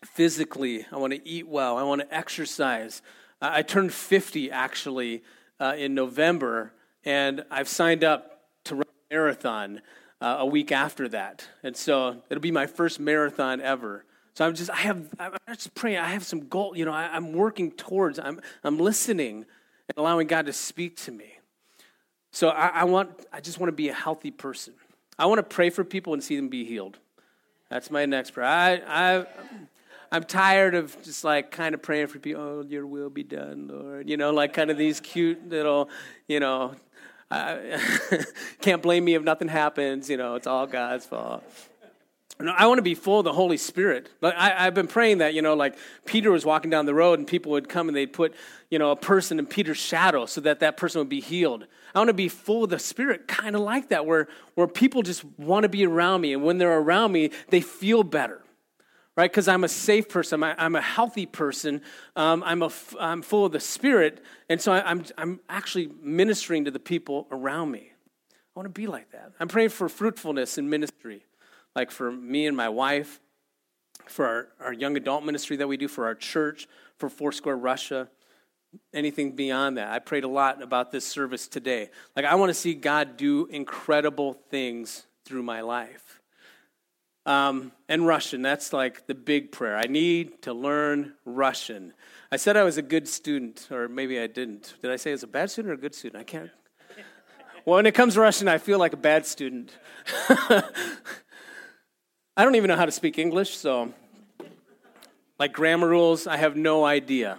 physically. 0.05 0.87
I 0.93 0.99
want 0.99 1.15
to 1.15 1.29
eat 1.29 1.49
well. 1.49 1.77
I 1.79 1.83
want 1.83 2.03
to 2.03 2.15
exercise. 2.15 3.03
I 3.41 3.63
turned 3.63 3.93
50 3.93 4.53
actually 4.53 5.25
uh, 5.59 5.75
in 5.77 5.97
November, 5.97 6.73
and 7.05 7.45
I've 7.51 7.67
signed 7.69 8.05
up 8.05 8.45
to 8.67 8.77
run 8.77 8.85
a 9.11 9.15
marathon 9.15 9.81
uh, 10.21 10.37
a 10.39 10.47
week 10.47 10.71
after 10.71 11.09
that. 11.09 11.45
And 11.65 11.77
so 11.77 12.23
it'll 12.31 12.41
be 12.41 12.53
my 12.53 12.69
first 12.69 13.01
marathon 13.01 13.61
ever. 13.61 14.05
So 14.35 14.47
I'm 14.47 14.55
just, 14.55 14.71
I 14.71 14.77
have, 14.77 15.09
I'm 15.19 15.33
just 15.49 15.75
praying. 15.75 15.97
I 15.99 16.11
have 16.11 16.23
some 16.23 16.47
goal, 16.47 16.75
you 16.77 16.85
know, 16.85 16.93
I, 16.93 17.11
I'm 17.13 17.33
working 17.33 17.73
towards, 17.73 18.21
I'm, 18.21 18.41
I'm 18.63 18.79
listening 18.79 19.45
and 19.89 19.99
allowing 19.99 20.27
God 20.27 20.47
to 20.47 20.53
speak 20.53 20.97
to 21.05 21.13
me. 21.13 21.33
So 22.31 22.49
I, 22.49 22.69
I 22.69 22.85
want, 22.85 23.11
I 23.33 23.41
just 23.41 23.59
want 23.61 23.69
to 23.69 23.73
be 23.77 23.89
a 23.89 23.95
healthy 23.95 24.31
person. 24.31 24.75
I 25.19 25.27
want 25.27 25.39
to 25.39 25.43
pray 25.43 25.71
for 25.71 25.85
people 25.85 26.15
and 26.15 26.23
see 26.25 26.37
them 26.37 26.49
be 26.49 26.65
healed. 26.65 26.99
That's 27.69 27.91
my 27.91 28.07
next 28.07 28.33
prayer. 28.33 28.47
I, 28.47 29.17
I, 29.17 29.27
I'm 30.11 30.25
tired 30.25 30.75
of 30.75 30.97
just 31.03 31.25
like 31.25 31.51
kind 31.51 31.75
of 31.75 31.83
praying 31.83 32.07
for 32.09 32.19
people. 32.19 32.43
Oh, 32.43 32.63
your 32.67 32.87
will 32.87 33.11
be 33.11 33.23
done, 33.23 33.69
Lord. 33.69 34.09
You 34.09 34.17
know, 34.17 34.31
like 34.31 34.53
kind 34.53 34.71
of 34.71 34.79
these 34.79 35.01
cute 35.01 35.49
little, 35.49 35.89
you 36.29 36.41
know, 36.41 36.75
I, 37.31 37.79
can't 38.61 38.83
blame 38.83 39.05
me 39.05 39.15
if 39.15 39.23
nothing 39.23 39.49
happens. 39.49 40.09
You 40.09 40.17
know, 40.17 40.35
it's 40.35 40.47
all 40.47 40.67
God's 40.67 41.07
fault. 41.07 41.43
I 42.51 42.67
want 42.67 42.79
to 42.79 42.83
be 42.83 42.95
full 42.95 43.21
of 43.21 43.25
the 43.25 43.33
Holy 43.33 43.57
Spirit. 43.57 44.11
But 44.21 44.35
I, 44.37 44.67
I've 44.67 44.75
been 44.75 44.87
praying 44.87 45.19
that, 45.19 45.35
you 45.35 45.43
know, 45.43 45.55
like 45.55 45.77
Peter 46.05 46.31
was 46.31 46.45
walking 46.45 46.71
down 46.71 46.87
the 46.87 46.95
road 46.95 47.19
and 47.19 47.27
people 47.29 47.53
would 47.53 47.69
come 47.69 47.89
and 47.89 47.97
they'd 47.97 48.13
put, 48.13 48.35
you 48.71 48.79
know, 48.79 48.91
a 48.91 48.97
person 48.97 49.39
in 49.39 49.47
Peter's 49.47 49.79
shadow 49.79 50.27
so 50.27 50.41
that 50.43 50.61
that 50.61 50.77
person 50.77 50.99
would 51.01 51.09
be 51.09 51.21
healed. 51.21 51.67
I 51.95 51.99
want 51.99 52.09
to 52.09 52.15
be 52.15 52.29
full 52.29 52.65
of 52.65 52.71
the 52.71 52.79
Spirit, 52.79 53.29
kind 53.29 53.55
of 53.55 53.61
like 53.63 53.91
that, 53.91 54.07
where, 54.07 54.29
where 54.55 54.67
people 54.67 55.03
just 55.03 55.25
want 55.39 55.65
to 55.65 55.69
be 55.69 55.85
around 55.85 56.21
me. 56.23 56.33
And 56.33 56.43
when 56.43 56.59
they're 56.59 56.79
around 56.79 57.13
me, 57.13 57.31
they 57.51 57.61
feel 57.61 58.03
better, 58.03 58.43
right? 59.17 59.31
Because 59.31 59.47
I'm 59.49 59.63
a 59.65 59.69
safe 59.69 60.09
person, 60.09 60.43
I, 60.43 60.55
am 60.65 60.75
a 60.75 60.81
healthy 60.81 61.27
person, 61.27 61.83
um, 62.17 62.43
I'm, 62.47 62.63
a, 62.63 62.71
I'm 62.99 63.21
full 63.23 63.45
of 63.47 63.53
the 63.53 63.61
Spirit. 63.61 64.23
And 64.49 64.61
so 64.61 64.73
I, 64.73 64.91
I'm, 64.91 65.05
I'm 65.19 65.41
actually 65.49 65.91
ministering 66.01 66.65
to 66.65 66.71
the 66.71 66.81
people 66.81 67.29
around 67.31 67.71
me. 67.71 67.91
I 68.55 68.59
want 68.61 68.67
to 68.67 68.71
be 68.71 68.87
like 68.87 69.13
that. 69.13 69.33
I'm 69.41 69.49
praying 69.49 69.71
for 69.71 69.89
fruitfulness 69.89 70.59
in 70.59 70.69
ministry 70.69 71.25
like 71.75 71.91
for 71.91 72.11
me 72.11 72.47
and 72.47 72.57
my 72.57 72.69
wife, 72.69 73.21
for 74.07 74.27
our, 74.27 74.49
our 74.67 74.73
young 74.73 74.97
adult 74.97 75.25
ministry 75.25 75.57
that 75.57 75.69
we 75.69 75.77
do, 75.77 75.89
for 75.89 76.07
our 76.07 76.15
church, 76.15 76.67
for 76.99 77.09
Foursquare 77.09 77.57
Russia, 77.57 78.09
anything 78.95 79.33
beyond 79.33 79.77
that. 79.79 79.91
I 79.91 79.99
prayed 79.99 80.25
a 80.25 80.29
lot 80.29 80.63
about 80.63 80.91
this 80.91 81.07
service 81.07 81.47
today. 81.47 81.91
Like, 82.17 82.25
I 82.25 82.35
want 82.35 82.51
to 82.51 82.55
see 82.55 82.75
God 82.75 83.17
do 83.17 83.47
incredible 83.51 84.35
things 84.51 85.07
through 85.25 85.43
my 85.43 85.61
life. 85.61 86.21
Um, 87.25 87.71
and 87.89 88.05
Russian, 88.07 88.43
that's 88.43 88.73
like 88.73 89.07
the 89.07 89.15
big 89.15 89.53
prayer. 89.53 89.77
I 89.77 89.87
need 89.87 90.43
to 90.43 90.53
learn 90.53 91.15
Russian. 91.25 91.93
I 92.33 92.37
said 92.37 92.57
I 92.57 92.65
was 92.65 92.79
a 92.79 92.83
good 92.83 93.07
student, 93.07 93.69
or 93.71 93.89
maybe 93.89 94.19
I 94.19 94.27
didn't. 94.27 94.75
Did 94.83 94.91
I 94.91 94.97
say 94.97 95.13
I 95.13 95.15
was 95.15 95.23
a 95.23 95.29
bad 95.29 95.49
student 95.51 95.71
or 95.71 95.75
a 95.75 95.81
good 95.81 95.95
student? 95.95 96.21
I 96.21 96.25
can't. 96.25 96.51
Well, 97.65 97.77
when 97.77 97.87
it 97.87 97.95
comes 97.95 98.15
to 98.15 98.21
Russian, 98.21 98.49
I 98.49 98.59
feel 98.59 98.81
like 98.81 98.93
a 98.93 98.97
bad 98.97 99.25
student. 99.25 99.71
I 102.37 102.45
don't 102.45 102.55
even 102.55 102.69
know 102.69 102.77
how 102.77 102.87
to 102.87 102.93
speak 102.93 103.19
English, 103.19 103.55
so 103.59 103.93
like 105.39 105.53
grammar 105.53 105.87
rules, 105.89 106.27
I 106.27 106.39
have 106.39 106.57
no 106.57 106.83
idea. 106.85 107.39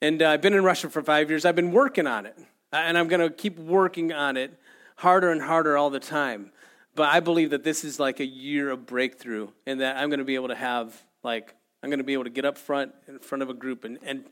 And 0.00 0.20
uh, 0.20 0.30
I've 0.30 0.40
been 0.42 0.54
in 0.54 0.64
Russia 0.64 0.90
for 0.90 1.02
five 1.02 1.30
years. 1.30 1.44
I've 1.44 1.54
been 1.54 1.70
working 1.70 2.08
on 2.08 2.26
it, 2.26 2.34
uh, 2.72 2.76
and 2.78 2.98
I'm 2.98 3.06
going 3.06 3.20
to 3.20 3.30
keep 3.30 3.56
working 3.60 4.12
on 4.12 4.36
it 4.36 4.58
harder 4.96 5.30
and 5.30 5.40
harder 5.40 5.76
all 5.78 5.88
the 5.90 6.00
time. 6.00 6.50
But 6.96 7.10
I 7.10 7.20
believe 7.20 7.50
that 7.50 7.62
this 7.62 7.84
is 7.84 8.00
like 8.00 8.18
a 8.18 8.26
year 8.26 8.70
of 8.70 8.86
breakthrough, 8.86 9.48
and 9.66 9.80
that 9.80 9.96
I'm 9.96 10.08
going 10.10 10.18
to 10.18 10.24
be 10.24 10.34
able 10.34 10.48
to 10.48 10.54
have 10.56 11.00
like 11.22 11.54
I'm 11.84 11.88
going 11.90 11.98
to 11.98 12.04
be 12.04 12.14
able 12.14 12.24
to 12.24 12.30
get 12.30 12.44
up 12.44 12.58
front 12.58 12.92
in 13.06 13.20
front 13.20 13.42
of 13.42 13.50
a 13.50 13.54
group 13.54 13.84
and, 13.84 13.98
and 14.02 14.24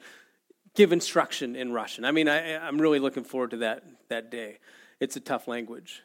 give 0.75 0.91
instruction 0.93 1.55
in 1.55 1.73
Russian. 1.73 2.05
I 2.05 2.11
mean, 2.11 2.27
I, 2.29 2.57
I'm 2.57 2.81
really 2.81 2.99
looking 2.99 3.23
forward 3.23 3.51
to 3.53 3.59
that 3.59 3.85
that 4.09 4.33
day. 4.33 4.59
It's 4.99 5.15
a 5.15 5.21
tough 5.21 5.47
language. 5.47 6.03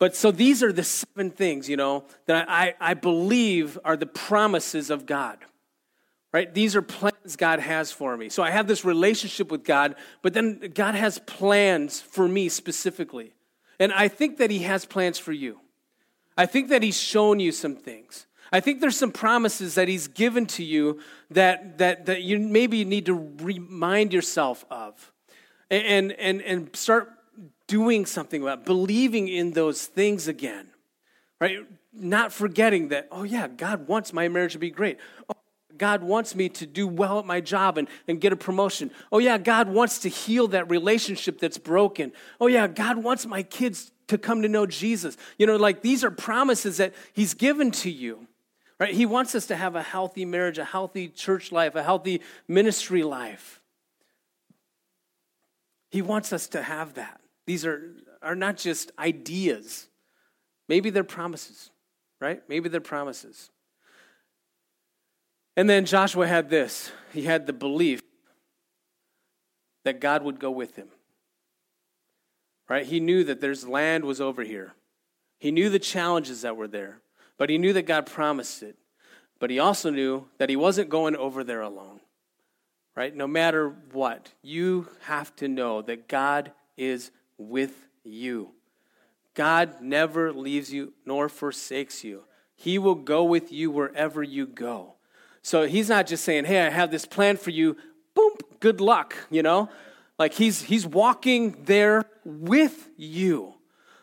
But 0.00 0.16
so 0.16 0.32
these 0.32 0.62
are 0.64 0.72
the 0.72 0.82
seven 0.82 1.30
things, 1.30 1.68
you 1.68 1.76
know, 1.76 2.04
that 2.24 2.46
I, 2.48 2.74
I 2.80 2.94
believe 2.94 3.78
are 3.84 3.98
the 3.98 4.06
promises 4.06 4.88
of 4.90 5.04
God, 5.04 5.36
right? 6.32 6.52
These 6.52 6.74
are 6.74 6.80
plans 6.80 7.36
God 7.36 7.60
has 7.60 7.92
for 7.92 8.16
me. 8.16 8.30
So 8.30 8.42
I 8.42 8.50
have 8.50 8.66
this 8.66 8.82
relationship 8.82 9.50
with 9.50 9.62
God, 9.62 9.94
but 10.22 10.32
then 10.32 10.72
God 10.74 10.94
has 10.94 11.18
plans 11.18 12.00
for 12.00 12.26
me 12.26 12.48
specifically. 12.48 13.34
And 13.78 13.92
I 13.92 14.08
think 14.08 14.38
that 14.38 14.50
He 14.50 14.60
has 14.60 14.86
plans 14.86 15.18
for 15.18 15.32
you. 15.32 15.60
I 16.36 16.46
think 16.46 16.70
that 16.70 16.82
He's 16.82 16.98
shown 16.98 17.38
you 17.38 17.52
some 17.52 17.76
things. 17.76 18.26
I 18.52 18.60
think 18.60 18.80
there's 18.80 18.96
some 18.96 19.12
promises 19.12 19.74
that 19.74 19.86
He's 19.86 20.08
given 20.08 20.46
to 20.46 20.64
you 20.64 21.00
that, 21.30 21.76
that, 21.76 22.06
that 22.06 22.22
you 22.22 22.38
maybe 22.38 22.86
need 22.86 23.04
to 23.04 23.34
remind 23.42 24.14
yourself 24.14 24.64
of 24.70 25.12
and, 25.70 26.10
and, 26.12 26.40
and 26.42 26.74
start 26.74 27.12
doing 27.70 28.04
something 28.04 28.42
about, 28.42 28.64
believing 28.66 29.28
in 29.28 29.52
those 29.52 29.86
things 29.86 30.26
again, 30.26 30.66
right? 31.40 31.58
Not 31.92 32.32
forgetting 32.32 32.88
that, 32.88 33.06
oh, 33.12 33.22
yeah, 33.22 33.46
God 33.46 33.86
wants 33.86 34.12
my 34.12 34.26
marriage 34.28 34.54
to 34.54 34.58
be 34.58 34.70
great. 34.72 34.98
Oh, 35.28 35.36
God 35.78 36.02
wants 36.02 36.34
me 36.34 36.48
to 36.48 36.66
do 36.66 36.88
well 36.88 37.20
at 37.20 37.26
my 37.26 37.40
job 37.40 37.78
and, 37.78 37.86
and 38.08 38.20
get 38.20 38.32
a 38.32 38.36
promotion. 38.36 38.90
Oh, 39.12 39.18
yeah, 39.18 39.38
God 39.38 39.68
wants 39.68 40.00
to 40.00 40.08
heal 40.08 40.48
that 40.48 40.68
relationship 40.68 41.38
that's 41.38 41.58
broken. 41.58 42.10
Oh, 42.40 42.48
yeah, 42.48 42.66
God 42.66 42.98
wants 42.98 43.24
my 43.24 43.44
kids 43.44 43.92
to 44.08 44.18
come 44.18 44.42
to 44.42 44.48
know 44.48 44.66
Jesus. 44.66 45.16
You 45.38 45.46
know, 45.46 45.54
like 45.54 45.80
these 45.80 46.02
are 46.02 46.10
promises 46.10 46.78
that 46.78 46.92
He's 47.12 47.34
given 47.34 47.70
to 47.70 47.90
you, 47.90 48.26
right? 48.80 48.92
He 48.92 49.06
wants 49.06 49.36
us 49.36 49.46
to 49.46 49.54
have 49.54 49.76
a 49.76 49.82
healthy 49.82 50.24
marriage, 50.24 50.58
a 50.58 50.64
healthy 50.64 51.06
church 51.08 51.52
life, 51.52 51.76
a 51.76 51.84
healthy 51.84 52.20
ministry 52.48 53.04
life. 53.04 53.60
He 55.92 56.02
wants 56.02 56.32
us 56.32 56.48
to 56.48 56.62
have 56.64 56.94
that. 56.94 57.20
These 57.50 57.66
are, 57.66 57.82
are 58.22 58.36
not 58.36 58.56
just 58.58 58.92
ideas. 58.96 59.88
Maybe 60.68 60.88
they're 60.90 61.02
promises, 61.02 61.72
right? 62.20 62.40
Maybe 62.48 62.68
they're 62.68 62.80
promises. 62.80 63.50
And 65.56 65.68
then 65.68 65.84
Joshua 65.84 66.28
had 66.28 66.48
this 66.48 66.92
he 67.12 67.22
had 67.22 67.46
the 67.48 67.52
belief 67.52 68.02
that 69.84 70.00
God 70.00 70.22
would 70.22 70.38
go 70.38 70.52
with 70.52 70.76
him. 70.76 70.90
Right? 72.68 72.86
He 72.86 73.00
knew 73.00 73.24
that 73.24 73.40
there's 73.40 73.66
land 73.66 74.04
was 74.04 74.20
over 74.20 74.44
here. 74.44 74.74
He 75.40 75.50
knew 75.50 75.70
the 75.70 75.80
challenges 75.80 76.42
that 76.42 76.56
were 76.56 76.68
there, 76.68 77.00
but 77.36 77.50
he 77.50 77.58
knew 77.58 77.72
that 77.72 77.82
God 77.82 78.06
promised 78.06 78.62
it. 78.62 78.76
But 79.40 79.50
he 79.50 79.58
also 79.58 79.90
knew 79.90 80.28
that 80.38 80.50
he 80.50 80.54
wasn't 80.56 80.88
going 80.88 81.16
over 81.16 81.42
there 81.42 81.62
alone. 81.62 81.98
Right? 82.94 83.12
No 83.12 83.26
matter 83.26 83.74
what, 83.90 84.30
you 84.40 84.86
have 85.06 85.34
to 85.36 85.48
know 85.48 85.82
that 85.82 86.06
God 86.06 86.52
is 86.76 87.10
with 87.40 87.86
you. 88.04 88.50
God 89.34 89.80
never 89.80 90.32
leaves 90.32 90.72
you 90.72 90.92
nor 91.06 91.28
forsakes 91.28 92.04
you. 92.04 92.24
He 92.54 92.78
will 92.78 92.94
go 92.94 93.24
with 93.24 93.50
you 93.50 93.70
wherever 93.70 94.22
you 94.22 94.46
go. 94.46 94.94
So 95.42 95.66
he's 95.66 95.88
not 95.88 96.06
just 96.06 96.24
saying, 96.24 96.44
"Hey, 96.44 96.66
I 96.66 96.68
have 96.70 96.90
this 96.90 97.06
plan 97.06 97.38
for 97.38 97.50
you. 97.50 97.76
Boom, 98.14 98.32
good 98.60 98.80
luck," 98.80 99.16
you 99.30 99.42
know? 99.42 99.70
Like 100.18 100.34
he's 100.34 100.62
he's 100.62 100.86
walking 100.86 101.64
there 101.64 102.04
with 102.24 102.90
you. 102.98 103.54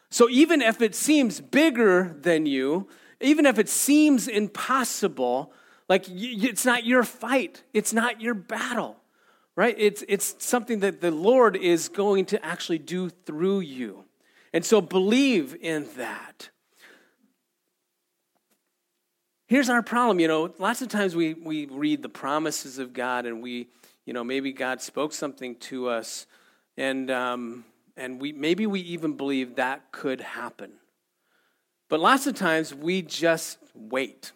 So 0.10 0.28
even 0.30 0.62
if 0.62 0.82
it 0.82 0.95
seems 0.95 1.39
bigger 1.39 2.15
than 2.19 2.47
you, 2.47 2.88
even 3.21 3.45
if 3.45 3.60
it 3.60 3.69
seems 3.69 4.28
impossible, 4.28 5.54
like 5.89 6.06
it's 6.08 6.65
not 6.65 6.86
your 6.86 7.04
fight, 7.04 7.63
it's 7.73 7.93
not 7.93 8.19
your 8.19 8.34
battle 8.34 8.97
right? 9.58 9.76
It's, 9.78 10.06
it's 10.08 10.36
something 10.46 10.80
that 10.80 11.02
the 11.02 11.12
Lord 11.12 11.58
is 11.58 11.89
going 11.89 12.26
to 12.28 12.43
actually 12.46 12.78
do 12.78 13.10
through 13.10 13.62
you. 13.62 14.06
And 14.54 14.63
so 14.63 14.80
believe 14.80 15.58
in 15.60 15.88
that. 15.98 16.52
Here's 19.48 19.70
our 19.70 19.82
problem, 19.82 20.20
you 20.20 20.28
know, 20.28 20.54
lots 20.60 20.82
of 20.82 20.89
times 20.89 21.15
we, 21.15 21.34
we 21.34 21.67
read 21.67 22.02
the 22.02 22.10
promises 22.10 22.80
of 22.80 22.91
God 22.93 23.26
and 23.26 23.41
we, 23.41 23.70
you 24.06 24.12
know, 24.13 24.22
maybe 24.24 24.52
God 24.52 24.82
spoke 24.82 25.13
something 25.13 25.56
to 25.62 25.88
us 25.88 26.26
and, 26.76 27.10
um, 27.10 27.63
and 27.96 28.20
we, 28.20 28.34
maybe 28.34 28.67
we 28.67 28.82
even 28.82 29.15
believe 29.15 29.56
that 29.56 29.89
could 29.93 30.20
happen. 30.20 30.74
But 31.89 32.02
lots 32.02 32.28
of 32.28 32.36
times 32.36 32.74
we 32.76 33.02
just 33.02 33.58
wait. 33.74 34.34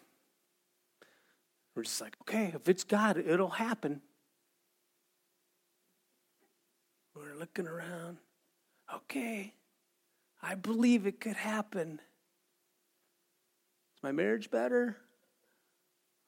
We're 1.76 1.82
just 1.82 2.00
like, 2.00 2.16
okay, 2.22 2.52
if 2.54 2.66
it's 2.66 2.82
God, 2.82 3.18
it'll 3.18 3.50
happen. 3.50 4.00
We're 7.22 7.38
looking 7.38 7.68
around. 7.68 8.16
Okay, 8.94 9.54
I 10.42 10.56
believe 10.56 11.06
it 11.06 11.20
could 11.20 11.36
happen. 11.36 12.00
Is 13.96 14.02
my 14.02 14.10
marriage 14.10 14.50
better? 14.50 14.96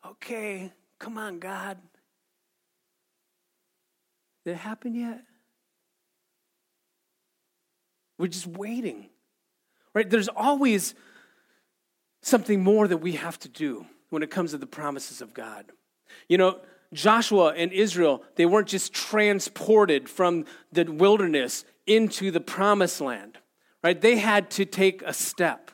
Okay, 0.07 0.71
come 1.01 1.19
on, 1.19 1.41
God. 1.41 1.79
Did 4.45 4.53
it 4.53 4.59
happen 4.59 4.95
yet? 4.95 5.21
We're 8.17 8.29
just 8.29 8.47
waiting. 8.47 9.09
Right? 9.95 10.09
There's 10.09 10.29
always 10.29 10.95
something 12.23 12.63
more 12.63 12.87
that 12.87 12.99
we 12.99 13.13
have 13.13 13.37
to 13.41 13.49
do 13.49 13.85
when 14.11 14.23
it 14.23 14.31
comes 14.31 14.53
to 14.53 14.59
the 14.59 14.67
promises 14.67 15.21
of 15.23 15.35
God. 15.35 15.67
You 16.29 16.39
know, 16.39 16.61
Joshua 16.95 17.53
and 17.55 17.73
Israel, 17.73 18.23
they 18.37 18.47
weren't 18.47 18.69
just 18.69 18.95
transported 18.95 20.09
from 20.09 20.47
the 20.73 20.85
wilderness 20.85 21.65
into 21.87 22.31
the 22.31 22.41
promised 22.41 23.01
land, 23.01 23.37
right? 23.83 24.01
They 24.01 24.17
had 24.17 24.49
to 24.53 24.65
take 24.65 25.03
a 25.03 25.13
step, 25.13 25.73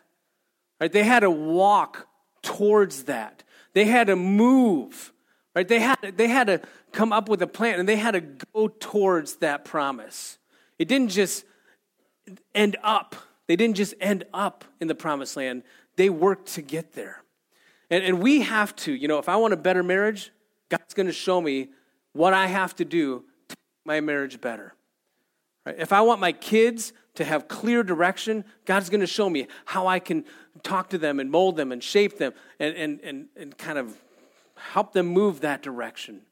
right? 0.80 0.90
They 0.90 1.04
had 1.04 1.20
to 1.20 1.30
walk 1.30 2.09
towards 2.42 3.04
that. 3.04 3.44
They 3.74 3.85
had 3.85 4.06
to 4.09 4.16
move, 4.16 5.12
right? 5.54 5.68
They 5.68 5.78
had, 5.80 6.14
they 6.16 6.26
had 6.28 6.46
to 6.48 6.62
come 6.92 7.12
up 7.12 7.28
with 7.28 7.42
a 7.42 7.46
plan 7.46 7.78
and 7.78 7.88
they 7.88 7.96
had 7.96 8.12
to 8.12 8.22
go 8.54 8.68
towards 8.68 9.37
that 9.37 9.64
promise. 9.66 10.38
It 10.78 10.88
didn't 10.88 11.11
just 11.11 11.44
end 12.54 12.76
up, 12.83 13.14
they 13.46 13.56
didn't 13.56 13.76
just 13.76 13.92
end 14.00 14.24
up 14.33 14.64
in 14.80 14.88
the 14.88 14.94
promised 14.94 15.37
land, 15.37 15.64
they 15.96 16.09
worked 16.09 16.48
to 16.54 16.62
get 16.62 16.94
there. 16.94 17.22
And, 17.90 18.02
and 18.02 18.22
we 18.22 18.40
have 18.40 18.74
to, 18.76 18.92
you 18.92 19.06
know, 19.06 19.18
if 19.18 19.28
I 19.28 19.37
want 19.37 19.52
a 19.52 19.56
better 19.59 19.83
marriage, 19.83 20.30
God's 20.70 20.94
going 20.94 21.09
to 21.09 21.12
show 21.12 21.40
me 21.40 21.68
what 22.12 22.33
I 22.33 22.46
have 22.46 22.74
to 22.76 22.85
do 22.85 23.24
to 23.48 23.56
make 23.85 23.87
my 23.87 24.00
marriage 24.00 24.40
better. 24.40 24.74
Right? 25.66 25.74
If 25.78 25.92
I 25.92 26.00
want 26.00 26.20
my 26.20 26.33
kids 26.33 26.94
to 27.16 27.24
have 27.24 27.48
clear 27.48 27.83
direction, 27.83 28.44
God's 28.64 28.88
going 28.88 29.00
to 29.00 29.06
show 29.06 29.28
me 29.28 29.48
how 29.66 29.87
I 29.88 29.98
can 29.98 30.24
talk 30.62 30.90
to 30.90 30.98
them 30.98 31.20
and 31.20 31.30
mold 31.30 31.56
them 31.56 31.72
and 31.72 31.83
shape 31.83 32.16
them 32.18 32.33
and, 32.59 32.74
and, 32.76 33.00
and, 33.00 33.26
and 33.37 33.59
kind 33.59 33.76
of 33.78 33.94
help 34.56 34.92
them 34.92 35.06
move 35.09 35.40
that 35.42 35.62
direction. 35.62 36.22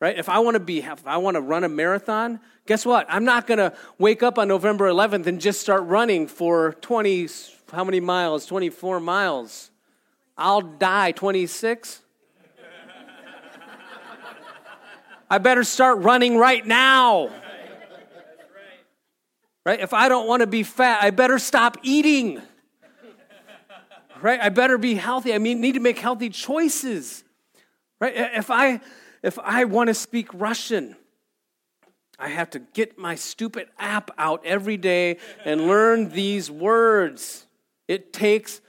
Right? 0.00 0.18
If 0.18 0.28
I 0.28 0.40
want 0.40 0.54
to 0.56 0.60
be, 0.60 0.78
if 0.80 1.06
I 1.06 1.18
want 1.18 1.36
to 1.36 1.40
run 1.40 1.62
a 1.62 1.68
marathon, 1.68 2.40
guess 2.66 2.84
what? 2.84 3.06
I'm 3.08 3.24
not 3.24 3.46
going 3.46 3.58
to 3.58 3.72
wake 3.98 4.22
up 4.22 4.38
on 4.38 4.48
November 4.48 4.88
11th 4.88 5.26
and 5.26 5.40
just 5.40 5.60
start 5.60 5.84
running 5.84 6.26
for 6.26 6.72
20, 6.80 7.28
how 7.70 7.84
many 7.84 8.00
miles? 8.00 8.46
24 8.46 8.98
miles. 9.00 9.70
I'll 10.36 10.62
die 10.62 11.12
26. 11.12 12.00
I 15.32 15.38
better 15.38 15.64
start 15.64 16.00
running 16.00 16.36
right 16.36 16.64
now. 16.66 17.30
Right. 19.64 19.80
If 19.80 19.94
I 19.94 20.10
don't 20.10 20.28
want 20.28 20.42
to 20.42 20.46
be 20.46 20.62
fat, 20.62 21.02
I 21.02 21.08
better 21.08 21.38
stop 21.38 21.78
eating. 21.82 22.42
Right? 24.20 24.38
I 24.38 24.50
better 24.50 24.76
be 24.76 24.92
healthy. 24.94 25.32
I 25.32 25.38
mean, 25.38 25.62
need 25.62 25.72
to 25.72 25.80
make 25.80 25.98
healthy 25.98 26.28
choices. 26.28 27.24
Right? 27.98 28.12
If 28.14 28.50
I 28.50 28.80
if 29.22 29.38
I 29.38 29.64
want 29.64 29.88
to 29.88 29.94
speak 29.94 30.28
Russian, 30.34 30.96
I 32.18 32.28
have 32.28 32.50
to 32.50 32.58
get 32.58 32.98
my 32.98 33.14
stupid 33.14 33.68
app 33.78 34.10
out 34.18 34.44
every 34.44 34.76
day 34.76 35.16
and 35.46 35.66
learn 35.66 36.10
these 36.10 36.50
words. 36.50 37.46
It 37.88 38.12
takes 38.12 38.60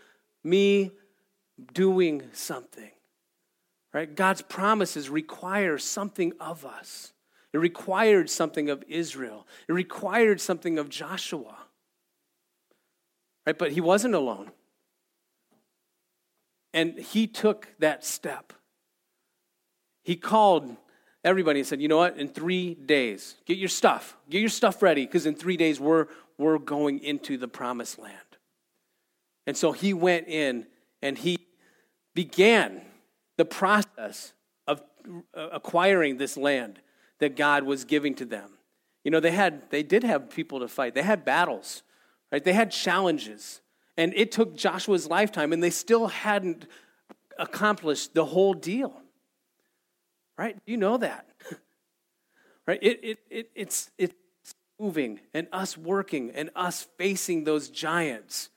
me 0.46 0.92
doing 1.74 2.22
something. 2.32 2.90
Right? 3.94 4.14
God's 4.14 4.42
promises 4.42 5.10
require 5.10 5.78
something 5.78 6.34
of 6.40 6.66
us. 6.66 7.14
It 7.54 7.60
required 7.60 8.30
something 8.32 8.70
of 8.70 8.84
Israel. 8.90 9.46
It 9.70 9.74
required 9.74 10.42
something 10.42 10.80
of 10.80 10.90
Joshua. 10.90 11.56
Right? 13.46 13.58
But 13.58 13.72
he 13.72 13.82
wasn't 13.82 14.16
alone. 14.16 14.52
And 16.74 16.98
he 16.98 17.28
took 17.28 17.68
that 17.78 18.04
step. 18.04 18.52
He 20.04 20.16
called 20.16 20.76
everybody 21.24 21.60
and 21.60 21.68
said, 21.68 21.80
You 21.80 21.88
know 21.88 21.98
what? 21.98 22.18
In 22.18 22.28
three 22.30 22.74
days, 22.74 23.36
get 23.46 23.60
your 23.60 23.70
stuff. 23.70 24.18
Get 24.28 24.40
your 24.40 24.50
stuff 24.50 24.82
ready, 24.82 25.06
because 25.06 25.28
in 25.28 25.36
three 25.36 25.56
days, 25.56 25.80
we're, 25.80 26.08
we're 26.40 26.58
going 26.58 26.98
into 27.04 27.38
the 27.38 27.48
promised 27.48 28.00
land. 28.00 28.18
And 29.46 29.56
so 29.56 29.72
he 29.72 29.94
went 29.94 30.28
in 30.28 30.66
and 31.04 31.16
he 31.16 31.38
began 32.16 32.82
the 33.38 33.46
process 33.46 34.34
of 34.68 34.82
uh, 35.36 35.50
acquiring 35.52 36.18
this 36.18 36.38
land 36.38 36.80
that 37.20 37.36
God 37.36 37.64
was 37.64 37.86
giving 37.86 38.16
to 38.16 38.26
them. 38.26 38.52
You 39.04 39.12
know, 39.12 39.20
they 39.20 39.32
had 39.32 39.70
they 39.70 39.84
did 39.84 40.04
have 40.04 40.30
people 40.30 40.60
to 40.60 40.68
fight. 40.68 40.96
They 40.96 41.04
had 41.04 41.26
battles, 41.26 41.84
right? 42.32 42.44
They 42.44 42.54
had 42.54 42.72
challenges. 42.72 43.62
And 43.98 44.12
it 44.16 44.32
took 44.32 44.56
Joshua's 44.56 45.08
lifetime 45.08 45.54
and 45.54 45.62
they 45.62 45.70
still 45.70 46.08
hadn't 46.08 46.66
accomplished 47.38 48.14
the 48.14 48.26
whole 48.26 48.54
deal. 48.54 48.94
Right? 50.38 50.58
You 50.66 50.78
know 50.78 50.98
that. 50.98 51.30
right? 52.68 52.80
It, 52.82 53.00
it, 53.04 53.18
it, 53.30 53.50
it's, 53.54 53.92
it's 54.00 54.16
moving 54.80 55.20
and 55.32 55.46
us 55.54 55.78
working 55.78 56.32
and 56.32 56.50
us 56.56 56.88
facing 56.98 57.44
those 57.44 57.70
giants. 57.70 58.50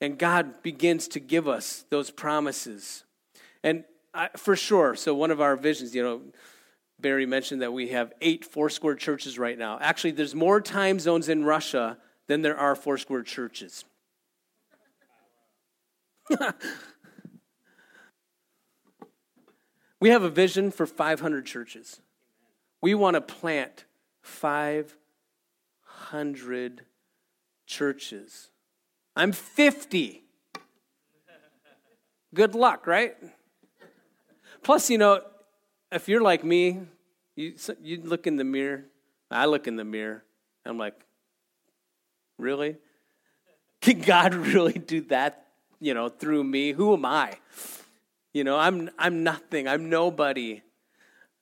And 0.00 0.18
God 0.18 0.64
begins 0.64 1.06
to 1.08 1.20
give 1.20 1.46
us 1.46 1.84
those 1.90 2.10
promises 2.10 3.04
and 3.68 3.84
I, 4.14 4.30
for 4.34 4.56
sure, 4.56 4.94
so 4.94 5.14
one 5.14 5.30
of 5.30 5.42
our 5.42 5.54
visions, 5.54 5.94
you 5.94 6.02
know, 6.02 6.22
Barry 6.98 7.26
mentioned 7.26 7.60
that 7.60 7.70
we 7.74 7.88
have 7.88 8.14
eight 8.22 8.46
Foursquare 8.46 8.94
churches 8.94 9.38
right 9.38 9.58
now. 9.58 9.78
Actually, 9.78 10.12
there's 10.12 10.34
more 10.34 10.58
time 10.62 10.98
zones 10.98 11.28
in 11.28 11.44
Russia 11.44 11.98
than 12.28 12.40
there 12.40 12.56
are 12.56 12.74
Foursquare 12.74 13.22
churches. 13.24 13.84
we 20.00 20.08
have 20.08 20.22
a 20.22 20.30
vision 20.30 20.70
for 20.70 20.86
500 20.86 21.44
churches. 21.44 22.00
We 22.80 22.94
want 22.94 23.16
to 23.16 23.20
plant 23.20 23.84
500 24.22 26.86
churches. 27.66 28.48
I'm 29.14 29.32
50. 29.32 30.22
Good 32.34 32.54
luck, 32.54 32.86
right? 32.86 33.14
Plus, 34.62 34.90
you 34.90 34.98
know, 34.98 35.20
if 35.92 36.08
you're 36.08 36.20
like 36.22 36.44
me, 36.44 36.80
you, 37.36 37.54
you 37.82 38.00
look 38.02 38.26
in 38.26 38.36
the 38.36 38.44
mirror. 38.44 38.84
I 39.30 39.46
look 39.46 39.66
in 39.66 39.76
the 39.76 39.84
mirror. 39.84 40.24
I'm 40.64 40.78
like, 40.78 40.94
really? 42.38 42.76
Can 43.80 44.00
God 44.00 44.34
really 44.34 44.72
do 44.72 45.02
that, 45.02 45.46
you 45.80 45.94
know, 45.94 46.08
through 46.08 46.44
me? 46.44 46.72
Who 46.72 46.92
am 46.94 47.04
I? 47.04 47.38
You 48.32 48.44
know, 48.44 48.56
I'm, 48.58 48.90
I'm 48.98 49.22
nothing. 49.22 49.68
I'm 49.68 49.88
nobody. 49.88 50.62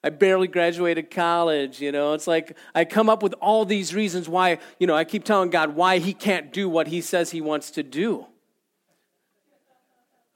I 0.05 0.11
barely 0.11 0.47
graduated 0.47 1.11
college, 1.11 1.81
you 1.81 1.91
know. 1.91 2.13
It's 2.13 2.27
like 2.29 2.57
I 2.75 2.85
come 2.85 3.09
up 3.09 3.23
with 3.23 3.33
all 3.41 3.65
these 3.65 3.95
reasons 3.95 4.29
why, 4.29 4.59
you 4.79 4.87
know, 4.87 4.95
I 4.95 5.05
keep 5.05 5.25
telling 5.25 5.51
God 5.51 5.75
why 5.75 5.99
he 5.99 6.13
can't 6.15 6.53
do 6.53 6.69
what 6.69 6.87
he 6.87 7.01
says 7.01 7.31
he 7.31 7.41
wants 7.41 7.73
to 7.73 7.83
do. 7.83 8.27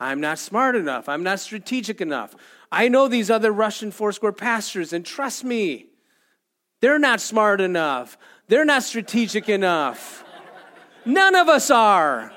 I'm 0.01 0.19
not 0.21 0.39
smart 0.39 0.77
enough. 0.77 1.09
I'm 1.11 1.23
not 1.23 1.39
strategic 1.41 2.01
enough. 2.01 2.35
I 2.73 2.89
know 2.89 3.07
these 3.07 3.31
other 3.31 3.53
Russian 3.53 3.91
Foursquare 3.91 4.33
pastors, 4.33 4.93
and 4.95 5.05
trust 5.05 5.45
me, 5.45 5.89
they're 6.81 6.99
not 6.99 7.21
smart 7.21 7.61
enough. 7.61 8.17
They're 8.49 8.65
not 8.65 8.83
strategic 8.83 9.49
enough. 9.51 10.25
None 11.05 11.35
of 11.35 11.49
us 11.49 11.71
are. 11.71 12.33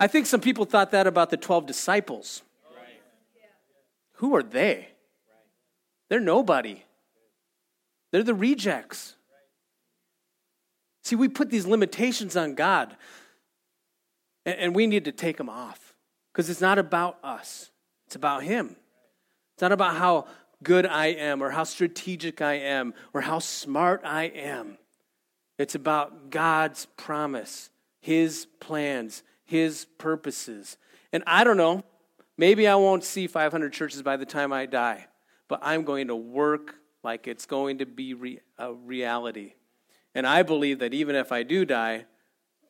I 0.00 0.08
think 0.08 0.26
some 0.26 0.40
people 0.40 0.64
thought 0.64 0.90
that 0.90 1.06
about 1.06 1.30
the 1.30 1.36
12 1.36 1.66
disciples. 1.66 2.42
Who 4.16 4.34
are 4.34 4.42
they? 4.42 4.88
They're 6.08 6.20
nobody. 6.20 6.82
They're 8.10 8.22
the 8.24 8.34
rejects. 8.34 9.14
See, 11.04 11.14
we 11.16 11.28
put 11.28 11.50
these 11.50 11.66
limitations 11.66 12.36
on 12.36 12.54
God. 12.54 12.96
And, 14.44 14.56
and 14.58 14.74
we 14.74 14.86
need 14.86 15.04
to 15.06 15.12
take 15.12 15.36
them 15.36 15.48
off 15.48 15.94
because 16.32 16.48
it's 16.50 16.60
not 16.60 16.78
about 16.78 17.18
us, 17.22 17.70
it's 18.06 18.16
about 18.16 18.42
Him. 18.42 18.76
It's 19.54 19.62
not 19.62 19.72
about 19.72 19.96
how 19.96 20.26
good 20.62 20.86
I 20.86 21.08
am 21.08 21.42
or 21.42 21.50
how 21.50 21.64
strategic 21.64 22.40
I 22.40 22.54
am 22.54 22.94
or 23.12 23.20
how 23.20 23.38
smart 23.38 24.00
I 24.04 24.24
am. 24.24 24.78
It's 25.58 25.74
about 25.74 26.30
God's 26.30 26.86
promise, 26.96 27.70
His 28.00 28.46
plans, 28.60 29.22
His 29.44 29.86
purposes. 29.98 30.78
And 31.12 31.22
I 31.26 31.44
don't 31.44 31.58
know, 31.58 31.84
maybe 32.38 32.66
I 32.66 32.74
won't 32.76 33.04
see 33.04 33.26
500 33.26 33.72
churches 33.72 34.02
by 34.02 34.16
the 34.16 34.24
time 34.26 34.52
I 34.52 34.66
die, 34.66 35.06
but 35.48 35.60
I'm 35.62 35.84
going 35.84 36.08
to 36.08 36.16
work 36.16 36.76
like 37.04 37.26
it's 37.28 37.44
going 37.46 37.78
to 37.78 37.86
be 37.86 38.14
re- 38.14 38.40
a 38.58 38.72
reality. 38.72 39.52
And 40.14 40.26
I 40.26 40.42
believe 40.42 40.78
that 40.78 40.94
even 40.94 41.14
if 41.14 41.30
I 41.32 41.42
do 41.42 41.64
die, 41.64 42.06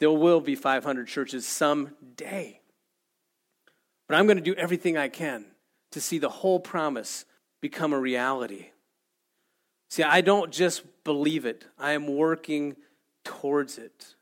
there 0.02 0.10
will 0.10 0.40
be 0.40 0.56
500 0.56 1.06
churches 1.06 1.46
someday. 1.46 2.60
But 4.08 4.16
I'm 4.18 4.26
going 4.26 4.36
to 4.36 4.42
do 4.42 4.52
everything 4.56 4.96
I 4.96 5.06
can 5.08 5.44
to 5.92 6.00
see 6.00 6.18
the 6.18 6.28
whole 6.28 6.58
promise 6.58 7.24
become 7.60 7.92
a 7.92 8.00
reality. 8.00 8.70
See, 9.90 10.02
I 10.02 10.20
don't 10.20 10.50
just 10.52 10.82
believe 11.04 11.44
it, 11.46 11.66
I 11.78 11.92
am 11.92 12.08
working 12.08 12.74
towards 13.24 13.78
it. 13.78 14.16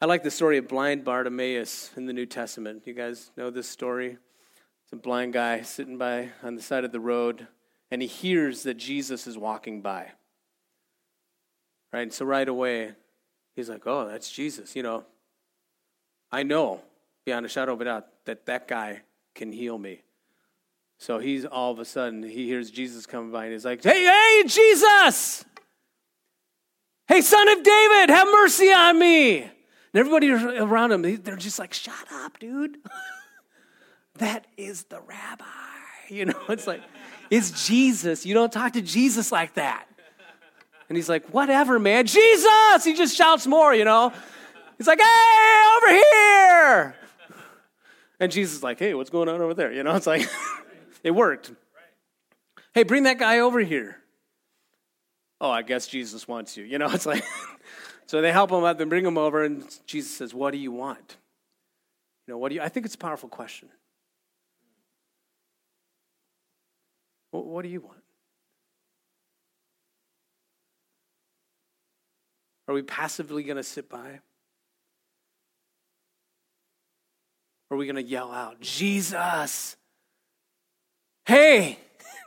I 0.00 0.06
like 0.06 0.22
the 0.22 0.30
story 0.30 0.56
of 0.56 0.66
blind 0.66 1.04
Bartimaeus 1.04 1.90
in 1.94 2.06
the 2.06 2.14
New 2.14 2.24
Testament. 2.24 2.84
You 2.86 2.94
guys 2.94 3.30
know 3.36 3.50
this 3.50 3.68
story? 3.68 4.16
It's 4.84 4.92
a 4.92 4.96
blind 4.96 5.34
guy 5.34 5.60
sitting 5.60 5.98
by 5.98 6.30
on 6.42 6.54
the 6.54 6.62
side 6.62 6.84
of 6.86 6.92
the 6.92 7.00
road, 7.00 7.46
and 7.90 8.00
he 8.00 8.08
hears 8.08 8.62
that 8.62 8.78
Jesus 8.78 9.26
is 9.26 9.36
walking 9.36 9.82
by. 9.82 10.12
Right? 11.92 12.10
So 12.10 12.24
right 12.24 12.48
away, 12.48 12.92
He's 13.58 13.68
like, 13.68 13.84
oh, 13.88 14.06
that's 14.06 14.30
Jesus. 14.30 14.76
You 14.76 14.84
know, 14.84 15.02
I 16.30 16.44
know 16.44 16.80
beyond 17.26 17.44
a 17.44 17.48
shadow 17.48 17.72
of 17.72 17.80
a 17.80 17.84
doubt 17.86 18.06
that 18.24 18.46
that 18.46 18.68
guy 18.68 19.00
can 19.34 19.50
heal 19.50 19.76
me. 19.76 20.02
So 20.98 21.18
he's 21.18 21.44
all 21.44 21.72
of 21.72 21.80
a 21.80 21.84
sudden, 21.84 22.22
he 22.22 22.44
hears 22.44 22.70
Jesus 22.70 23.04
coming 23.04 23.32
by 23.32 23.46
and 23.46 23.52
he's 23.52 23.64
like, 23.64 23.82
hey, 23.82 24.04
hey, 24.04 24.44
Jesus! 24.46 25.44
Hey, 27.08 27.20
son 27.20 27.48
of 27.48 27.64
David, 27.64 28.10
have 28.10 28.28
mercy 28.28 28.70
on 28.72 28.96
me! 28.96 29.42
And 29.42 29.50
everybody 29.94 30.30
around 30.30 30.92
him, 30.92 31.02
they're 31.20 31.34
just 31.36 31.58
like, 31.58 31.74
shut 31.74 32.12
up, 32.12 32.38
dude. 32.38 32.76
that 34.18 34.46
is 34.56 34.84
the 34.84 35.00
rabbi. 35.00 35.44
You 36.10 36.24
know, 36.24 36.40
it's 36.48 36.66
like, 36.66 36.80
it's 37.28 37.66
Jesus. 37.66 38.24
You 38.24 38.32
don't 38.32 38.50
talk 38.50 38.72
to 38.72 38.80
Jesus 38.80 39.30
like 39.30 39.52
that. 39.56 39.87
And 40.88 40.96
he's 40.96 41.08
like, 41.08 41.26
whatever, 41.28 41.78
man, 41.78 42.06
Jesus! 42.06 42.84
He 42.84 42.94
just 42.94 43.14
shouts 43.14 43.46
more, 43.46 43.74
you 43.74 43.84
know? 43.84 44.12
He's 44.78 44.86
like, 44.86 45.00
hey, 45.00 45.62
over 45.76 45.90
here! 45.92 46.96
And 48.20 48.32
Jesus 48.32 48.56
is 48.56 48.62
like, 48.62 48.78
hey, 48.78 48.94
what's 48.94 49.10
going 49.10 49.28
on 49.28 49.40
over 49.40 49.54
there? 49.54 49.70
You 49.70 49.82
know, 49.82 49.94
it's 49.94 50.06
like, 50.06 50.26
it 51.04 51.10
worked. 51.10 51.52
Hey, 52.74 52.82
bring 52.82 53.02
that 53.04 53.18
guy 53.18 53.40
over 53.40 53.60
here. 53.60 53.96
Oh, 55.40 55.50
I 55.50 55.62
guess 55.62 55.86
Jesus 55.86 56.26
wants 56.26 56.56
you. 56.56 56.64
You 56.64 56.78
know, 56.78 56.88
it's 56.92 57.06
like, 57.06 57.22
so 58.06 58.20
they 58.22 58.32
help 58.32 58.50
him 58.50 58.64
up 58.64 58.80
and 58.80 58.88
bring 58.88 59.04
him 59.04 59.18
over, 59.18 59.44
and 59.44 59.64
Jesus 59.86 60.16
says, 60.16 60.32
what 60.32 60.52
do 60.52 60.58
you 60.58 60.72
want? 60.72 61.16
You 62.26 62.34
know, 62.34 62.38
what 62.38 62.48
do 62.48 62.56
you, 62.56 62.62
I 62.62 62.68
think 62.70 62.86
it's 62.86 62.94
a 62.94 62.98
powerful 62.98 63.28
question. 63.28 63.68
What, 67.30 67.62
do 67.62 67.68
you 67.68 67.82
want? 67.82 67.97
Are 72.68 72.74
we 72.74 72.82
passively 72.82 73.42
going 73.42 73.56
to 73.56 73.62
sit 73.62 73.88
by? 73.88 74.20
Or 77.70 77.74
are 77.74 77.76
we 77.78 77.86
going 77.86 77.96
to 77.96 78.02
yell 78.02 78.30
out, 78.30 78.60
Jesus? 78.60 79.76
Hey, 81.24 81.78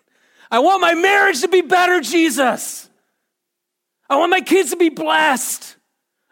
I 0.52 0.60
want 0.60 0.82
my 0.82 0.96
marriage 0.96 1.42
to 1.42 1.48
be 1.48 1.62
better, 1.62 2.02
Jesus. 2.02 2.90
I 4.10 4.18
want 4.18 4.32
my 4.32 4.42
kids 4.42 4.72
to 4.72 4.78
be 4.78 4.90
blessed. 4.90 5.76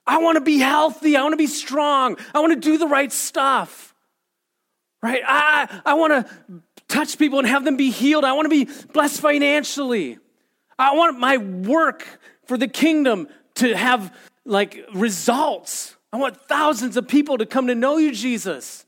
I 0.08 0.18
want 0.18 0.38
to 0.38 0.42
be 0.42 0.58
healthy. 0.58 1.16
I 1.16 1.22
want 1.22 1.34
to 1.34 1.38
be 1.38 1.48
strong. 1.48 2.18
I 2.34 2.40
want 2.40 2.52
to 2.54 2.60
do 2.60 2.80
the 2.80 2.88
right 2.88 3.12
stuff. 3.12 3.94
Right? 5.04 5.22
I, 5.26 5.82
I 5.86 5.94
want 5.94 6.28
to 6.28 6.62
touch 6.88 7.20
people 7.20 7.38
and 7.40 7.48
have 7.48 7.64
them 7.64 7.78
be 7.78 7.92
healed. 7.92 8.26
I 8.26 8.34
want 8.34 8.46
to 8.52 8.66
be 8.66 8.70
blessed 8.92 9.22
financially. 9.22 10.18
I 10.80 10.96
want 10.96 11.20
my 11.20 11.38
work 11.38 12.08
for 12.46 12.58
the 12.58 12.68
kingdom 12.68 13.28
to 13.60 13.76
have 13.76 14.12
like 14.46 14.86
results. 14.94 15.96
I 16.12 16.18
want 16.18 16.38
thousands 16.48 16.98
of 16.98 17.08
people 17.08 17.38
to 17.38 17.46
come 17.46 17.68
to 17.68 17.76
know 17.76 17.98
you, 17.98 18.12
Jesus. 18.12 18.86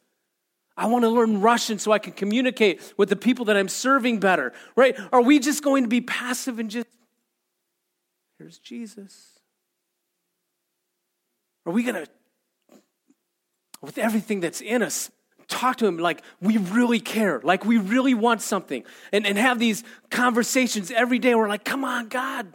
I 0.76 0.88
want 0.88 1.04
to 1.04 1.10
learn 1.10 1.42
Russian 1.42 1.78
so 1.78 1.92
I 1.92 2.00
can 2.00 2.14
communicate 2.14 2.82
with 2.98 3.10
the 3.10 3.16
people 3.16 3.46
that 3.46 3.58
I'm 3.58 3.68
serving 3.68 4.20
better, 4.20 4.54
right? 4.76 4.98
Are 5.12 5.22
we 5.22 5.38
just 5.40 5.64
going 5.64 5.84
to 5.84 5.90
be 5.90 6.02
passive 6.02 6.58
and 6.58 6.72
just, 6.72 6.88
here's 8.40 8.58
Jesus? 8.58 9.38
Are 11.66 11.74
we 11.74 11.84
going 11.84 12.04
to, 12.06 12.10
with 13.82 13.98
everything 14.00 14.40
that's 14.40 14.62
in 14.62 14.82
us, 14.82 15.12
talk 15.48 15.76
to 15.76 15.86
him 15.86 15.98
like 15.98 16.24
we 16.42 16.58
really 16.58 17.00
care, 17.02 17.42
like 17.44 17.66
we 17.66 17.78
really 17.78 18.14
want 18.16 18.42
something, 18.42 18.84
and, 19.12 19.28
and 19.28 19.38
have 19.38 19.60
these 19.60 19.84
conversations 20.10 20.90
every 20.90 21.20
day? 21.20 21.36
We're 21.36 21.50
like, 21.50 21.66
come 21.66 21.84
on, 21.84 22.08
God, 22.08 22.48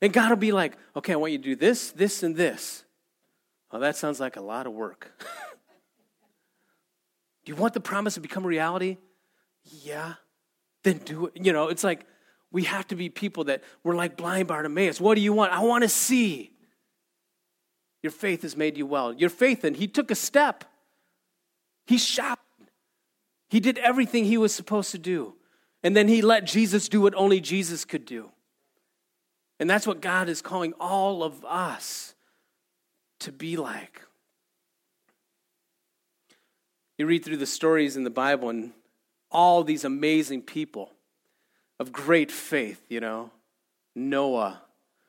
and 0.00 0.12
God 0.12 0.30
will 0.30 0.36
be 0.36 0.52
like, 0.52 0.76
okay, 0.96 1.12
I 1.12 1.16
want 1.16 1.32
you 1.32 1.38
to 1.38 1.44
do 1.44 1.56
this, 1.56 1.92
this, 1.92 2.22
and 2.24 2.34
this. 2.36 2.84
Well, 3.72 3.82
oh, 3.82 3.86
that 3.86 3.96
sounds 3.96 4.20
like 4.20 4.36
a 4.36 4.40
lot 4.40 4.66
of 4.66 4.72
work. 4.72 5.12
do 7.44 7.50
you 7.52 7.56
want 7.56 7.74
the 7.74 7.80
promise 7.80 8.14
to 8.14 8.20
become 8.20 8.44
a 8.44 8.48
reality? 8.48 8.96
Yeah. 9.82 10.14
Then 10.84 10.96
do 10.98 11.26
it. 11.26 11.32
You 11.34 11.52
know, 11.52 11.68
it's 11.68 11.82
like 11.82 12.06
we 12.52 12.62
have 12.64 12.86
to 12.88 12.96
be 12.96 13.08
people 13.08 13.44
that 13.44 13.62
we're 13.82 13.96
like 13.96 14.14
blind 14.16 14.48
Bartimaeus. 14.48 15.00
What 15.00 15.14
do 15.16 15.20
you 15.22 15.32
want? 15.32 15.52
I 15.52 15.60
want 15.60 15.82
to 15.82 15.88
see. 15.88 16.52
Your 18.02 18.12
faith 18.12 18.42
has 18.42 18.56
made 18.56 18.76
you 18.76 18.84
well. 18.86 19.12
Your 19.12 19.30
faith, 19.30 19.62
and 19.64 19.74
he 19.76 19.86
took 19.88 20.10
a 20.10 20.14
step. 20.14 20.64
He 21.86 21.98
shouted. 21.98 22.40
He 23.48 23.60
did 23.60 23.78
everything 23.78 24.24
he 24.24 24.38
was 24.38 24.52
supposed 24.54 24.90
to 24.90 24.98
do. 24.98 25.36
And 25.82 25.96
then 25.96 26.08
he 26.08 26.20
let 26.22 26.44
Jesus 26.44 26.88
do 26.88 27.00
what 27.00 27.14
only 27.14 27.40
Jesus 27.40 27.84
could 27.84 28.04
do. 28.04 28.30
And 29.60 29.68
that's 29.70 29.86
what 29.86 30.00
God 30.00 30.28
is 30.28 30.42
calling 30.42 30.72
all 30.80 31.22
of 31.22 31.44
us 31.44 32.14
to 33.20 33.30
be 33.32 33.56
like. 33.56 34.02
You 36.98 37.06
read 37.06 37.24
through 37.24 37.38
the 37.38 37.46
stories 37.46 37.96
in 37.96 38.04
the 38.04 38.10
Bible 38.10 38.48
and 38.48 38.72
all 39.30 39.64
these 39.64 39.84
amazing 39.84 40.42
people 40.42 40.92
of 41.80 41.92
great 41.92 42.30
faith, 42.30 42.82
you 42.88 43.00
know. 43.00 43.30
Noah, 43.96 44.62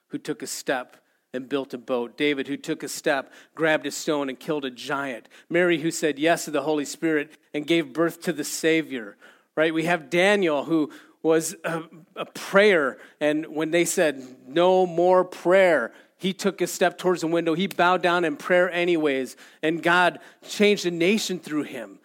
who 0.10 0.18
took 0.20 0.42
a 0.44 0.48
step 0.48 0.98
and 1.34 1.50
built 1.50 1.74
a 1.74 1.78
boat. 1.78 2.18
David, 2.18 2.48
who 2.48 2.56
took 2.58 2.82
a 2.84 2.88
step, 2.88 3.34
grabbed 3.56 3.86
a 3.88 3.92
stone 3.92 4.30
and 4.30 4.40
killed 4.40 4.64
a 4.66 4.70
giant. 4.72 5.28
Mary, 5.50 5.80
who 5.80 5.90
said 5.92 6.18
yes 6.20 6.46
to 6.46 6.52
the 6.52 6.62
Holy 6.62 6.86
Spirit 6.86 7.32
and 7.54 7.66
gave 7.68 7.94
birth 7.94 8.22
to 8.22 8.32
the 8.34 8.44
Savior. 8.44 9.18
Right? 9.58 9.74
We 9.74 9.84
have 9.86 10.10
Daniel, 10.10 10.66
who 10.66 10.92
was 11.26 11.56
a, 11.66 11.82
a 12.16 12.26
prayer. 12.28 13.00
And 13.20 13.48
when 13.48 13.72
they 13.72 13.84
said, 13.84 14.24
no 14.48 14.86
more 14.86 15.26
prayer, 15.26 15.92
he 16.18 16.34
took 16.34 16.62
a 16.62 16.68
step 16.68 17.00
towards 17.00 17.22
the 17.22 17.28
window. 17.28 17.56
He 17.56 17.66
bowed 17.66 18.04
down 18.04 18.24
in 18.26 18.38
prayer, 18.38 18.70
anyways, 18.70 19.36
and 19.64 19.82
God 19.82 20.20
changed 20.48 20.86
a 20.86 20.92
nation 20.92 21.40
through 21.40 21.64
him. 21.64 21.98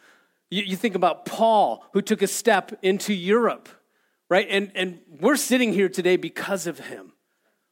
You, 0.51 0.63
you, 0.63 0.75
think 0.75 0.95
about 0.95 1.27
Paul, 1.27 1.85
who 1.93 2.01
took 2.01 2.23
a 2.23 2.27
step 2.27 2.73
into 2.81 3.13
Europe, 3.13 3.69
right? 4.31 4.47
And, 4.49 4.73
and 4.75 5.01
we're 5.21 5.37
sitting 5.37 5.75
here 5.75 5.91
today 5.91 6.17
because 6.17 6.67
of 6.67 6.79
him, 6.79 7.13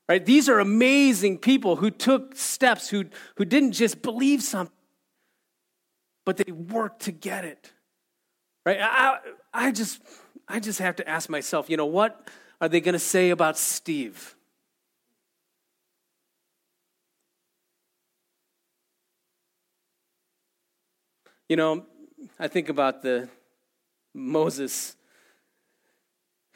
right? 0.06 0.24
These 0.24 0.50
are 0.50 0.58
amazing 0.58 1.38
people 1.38 1.76
who 1.76 1.90
took 1.90 2.37
steps, 2.37 2.90
who, 2.90 3.06
who 3.37 3.46
didn't 3.46 3.72
just 3.72 4.02
believe 4.02 4.42
something, 4.42 4.74
but 6.26 6.37
they 6.37 6.52
worked 6.52 7.04
to 7.06 7.11
get 7.11 7.46
it, 7.46 7.72
right? 8.66 8.76
I, 8.82 9.16
I 9.54 9.72
just 9.72 10.00
I 10.48 10.61
just 10.61 10.78
have 10.78 10.96
to 10.96 11.06
ask 11.08 11.28
myself, 11.28 11.68
you 11.68 11.76
know, 11.76 11.87
what 11.87 12.26
are 12.61 12.68
they 12.68 12.80
going 12.80 12.94
to 12.94 12.98
say 12.98 13.28
about 13.30 13.58
Steve? 13.58 14.34
You 21.50 21.56
know, 21.56 21.84
I 22.38 22.48
think 22.48 22.68
about 22.70 23.02
the 23.02 23.28
Moses 24.14 24.96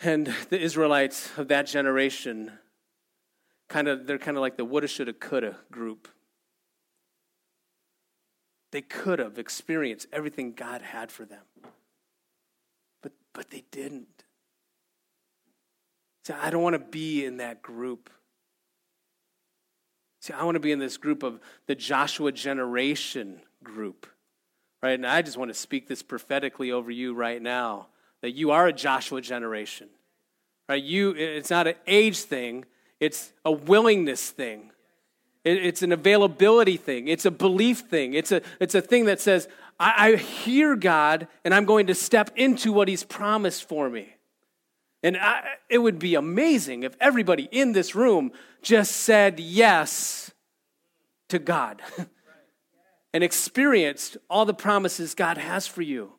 and 0.03 0.33
the 0.49 0.59
Israelites 0.61 1.31
of 1.37 1.49
that 1.49 1.67
generation. 1.67 2.51
Kind 3.69 3.89
of, 3.89 4.07
they're 4.07 4.19
kind 4.19 4.37
of 4.39 4.41
like 4.41 4.57
the 4.57 4.65
woulda, 4.65 4.89
shoulda, 4.89 5.13
coulda 5.13 5.57
group. 5.71 6.09
They 8.71 8.83
could 8.83 9.19
have 9.19 9.39
experienced 9.39 10.07
everything 10.13 10.53
God 10.53 10.81
had 10.83 11.13
for 11.13 11.25
them. 11.27 11.45
But 13.33 13.51
they 13.51 13.65
didn't. 13.71 14.09
See, 16.27 16.33
I 16.35 16.51
don't 16.51 16.63
want 16.63 16.75
to 16.75 16.79
be 16.79 17.25
in 17.25 17.39
that 17.39 17.63
group. 17.63 18.11
See, 20.21 20.33
I 20.33 20.45
want 20.45 20.55
to 20.57 20.61
be 20.61 20.73
in 20.73 20.79
this 20.79 20.97
group 20.97 21.23
of 21.23 21.41
the 21.67 21.75
Joshua 21.75 22.31
generation 22.31 23.41
group, 23.65 24.07
right? 24.83 24.93
And 24.93 25.07
I 25.07 25.23
just 25.23 25.37
want 25.37 25.49
to 25.51 25.55
speak 25.59 25.89
this 25.89 26.03
prophetically 26.03 26.71
over 26.71 26.91
you 26.91 27.13
right 27.15 27.43
now 27.43 27.89
that 28.21 28.33
you 28.33 28.53
are 28.53 28.69
a 28.69 28.73
Joshua 28.73 29.21
generation, 29.21 29.89
right? 30.69 30.83
You, 30.83 31.11
it's 31.11 31.51
not 31.51 31.67
an 31.67 31.75
age 31.89 32.19
thing, 32.21 32.65
it's 33.01 33.33
a 33.45 33.51
willingness 33.51 34.31
thing. 34.31 34.71
It, 35.45 35.65
it's 35.65 35.83
an 35.83 35.93
availability 35.93 36.77
thing, 36.77 37.09
it's 37.09 37.25
a 37.25 37.31
belief 37.31 37.81
thing, 37.81 38.15
it's 38.15 38.33
a, 38.33 38.43
it's 38.61 38.75
a 38.75 38.81
thing 38.83 39.07
that 39.07 39.21
says, 39.21 39.49
I, 39.79 40.09
I 40.13 40.17
hear 40.17 40.77
God 40.77 41.29
and 41.45 41.55
I'm 41.55 41.65
going 41.65 41.87
to 41.89 41.95
step 41.95 42.31
into 42.37 42.73
what 42.73 42.89
He's 42.89 43.05
promised 43.05 43.69
for 43.69 43.89
me. 43.89 44.15
And 45.05 45.17
I, 45.17 45.43
it 45.69 45.79
would 45.79 45.99
be 45.99 46.15
amazing 46.15 46.85
if 46.85 46.97
everybody 47.01 47.49
in 47.51 47.73
this 47.73 47.95
room 47.95 48.31
just 48.63 48.93
said 48.93 49.41
yes 49.41 50.31
to 51.29 51.41
God 51.41 51.83
and 53.13 53.25
experienced 53.25 54.17
all 54.31 54.45
the 54.45 54.55
promises 54.55 55.15
God 55.15 55.39
has 55.39 55.67
for 55.67 55.83
you. 55.83 56.13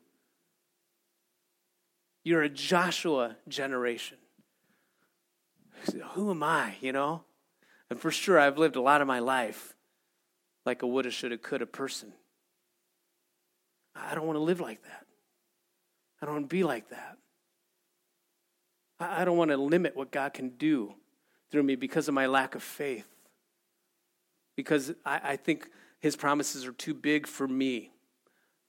You're 2.25 2.41
a 2.41 2.49
Joshua 2.49 3.37
generation. 3.47 4.17
Who 6.11 6.29
am 6.31 6.43
I, 6.43 6.75
you 6.81 6.91
know? 6.91 7.23
And 7.89 7.99
for 7.99 8.11
sure, 8.11 8.39
I've 8.39 8.57
lived 8.57 8.75
a 8.75 8.81
lot 8.81 9.01
of 9.01 9.07
my 9.07 9.19
life 9.19 9.75
like 10.65 10.81
a 10.81 10.87
woulda, 10.87 11.11
shoulda, 11.11 11.37
coulda 11.37 11.65
person. 11.65 12.13
I 13.95 14.15
don't 14.15 14.25
want 14.25 14.37
to 14.37 14.41
live 14.43 14.61
like 14.61 14.81
that. 14.83 15.05
I 16.21 16.25
don't 16.25 16.35
want 16.35 16.45
to 16.49 16.53
be 16.55 16.63
like 16.63 16.89
that. 16.89 17.17
I 18.99 19.25
don't 19.25 19.35
want 19.37 19.51
to 19.51 19.57
limit 19.57 19.95
what 19.97 20.11
God 20.11 20.33
can 20.33 20.49
do 20.51 20.93
through 21.51 21.63
me 21.63 21.75
because 21.75 22.07
of 22.07 22.13
my 22.13 22.27
lack 22.27 22.55
of 22.55 22.63
faith, 22.63 23.07
because 24.55 24.93
I, 25.05 25.21
I 25.23 25.35
think 25.35 25.69
His 25.99 26.15
promises 26.15 26.65
are 26.65 26.71
too 26.71 26.93
big 26.93 27.27
for 27.27 27.47
me. 27.47 27.91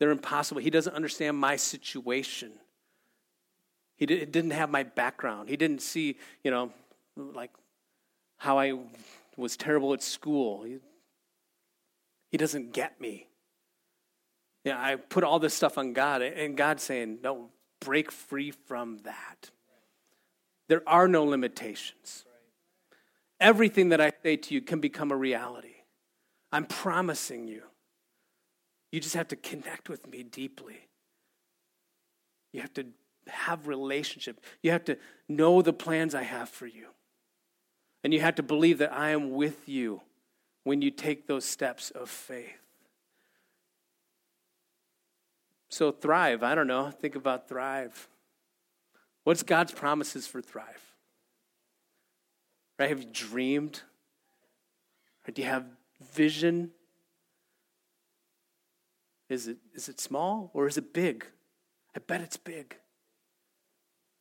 They're 0.01 0.11
impossible. 0.11 0.61
He 0.61 0.71
doesn't 0.71 0.95
understand 0.95 1.37
my 1.39 1.55
situation. 1.55 2.53
He 3.97 4.07
didn't 4.07 4.51
have 4.51 4.71
my 4.71 4.83
background. 4.83 5.49
He 5.49 5.57
didn't 5.57 5.81
see, 5.81 6.17
you 6.43 6.51
know, 6.51 6.73
like 7.17 7.51
how 8.45 8.59
I 8.59 8.75
was 9.39 9.57
terrible 9.57 9.95
at 9.95 10.03
school. 10.03 10.65
He, 12.31 12.37
doesn't 12.37 12.75
get 12.75 13.01
me. 13.01 13.27
Yeah, 14.65 14.79
I 14.79 14.97
put 14.97 15.25
all 15.25 15.39
this 15.39 15.55
stuff 15.55 15.79
on 15.79 15.95
God, 15.95 16.21
and 16.21 16.55
God's 16.55 16.83
saying, 16.83 17.21
no, 17.23 17.49
break 17.81 18.13
free 18.13 18.51
from 18.51 18.99
that. 19.05 19.51
There 20.69 20.83
are 20.87 21.09
no 21.09 21.25
limitations. 21.25 22.27
Everything 23.41 23.89
that 23.91 24.01
I 24.03 24.13
say 24.23 24.37
to 24.37 24.53
you 24.55 24.61
can 24.61 24.79
become 24.79 25.11
a 25.11 25.17
reality. 25.17 25.77
I'm 26.53 26.67
promising 26.67 27.49
you. 27.49 27.63
You 28.93 29.01
just 29.01 29.17
have 29.17 29.29
to 29.29 29.37
connect 29.37 29.89
with 29.89 30.07
me 30.07 30.23
deeply. 30.23 30.77
You 32.53 32.61
have 32.61 32.75
to 32.75 32.85
have 33.27 33.69
relationship. 33.69 34.39
You 34.63 34.73
have 34.73 34.85
to 34.85 34.99
know 35.31 35.63
the 35.63 35.73
plans 35.73 36.15
I 36.15 36.25
have 36.25 36.51
for 36.51 36.67
you. 36.67 36.89
And 38.05 38.13
you 38.13 38.21
have 38.21 38.35
to 38.35 38.43
believe 38.43 38.79
that 38.79 38.93
I 38.93 39.11
am 39.11 39.31
with 39.31 39.67
you 39.67 40.03
when 40.63 40.83
you 40.83 40.91
take 40.91 41.27
those 41.27 41.45
steps 41.47 41.91
of 41.91 42.11
faith. 42.11 42.53
So 45.71 45.91
thrive, 45.91 46.43
I 46.43 46.55
don't 46.55 46.67
know, 46.67 46.91
think 46.91 47.17
about 47.17 47.49
thrive. 47.49 48.09
What's 49.25 49.43
God's 49.43 49.73
promises 49.73 50.27
for 50.27 50.43
thrive? 50.43 50.83
Right? 52.79 52.91
Have 52.91 53.01
you 53.03 53.09
dreamed? 53.11 53.81
Or 55.27 55.33
do 55.33 55.41
you 55.41 55.49
have 55.49 55.65
vision? 56.13 56.73
Is 59.31 59.49
it, 59.49 59.57
is 59.75 59.89
it 59.89 59.99
small 59.99 60.51
or 60.53 60.67
is 60.67 60.77
it 60.77 60.93
big? 60.93 61.27
I 61.97 62.01
bet 62.01 62.21
it's 62.21 62.37
big. 62.37 62.77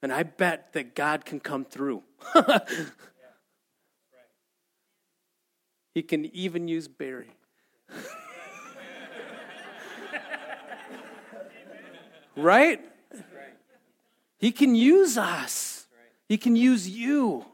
And 0.02 0.12
I 0.12 0.24
bet 0.24 0.72
that 0.74 0.96
God 0.96 1.26
can 1.26 1.42
come 1.42 1.66
through. 1.66 2.04
He 5.94 6.02
can 6.02 6.26
even 6.36 6.68
use 6.68 6.88
Barry. 6.88 7.32
right? 12.36 12.80
He 14.39 14.52
can 14.52 14.76
use 14.76 15.18
us. 15.18 15.86
He 16.28 16.38
can 16.38 16.56
use 16.56 16.89
you. 16.89 17.46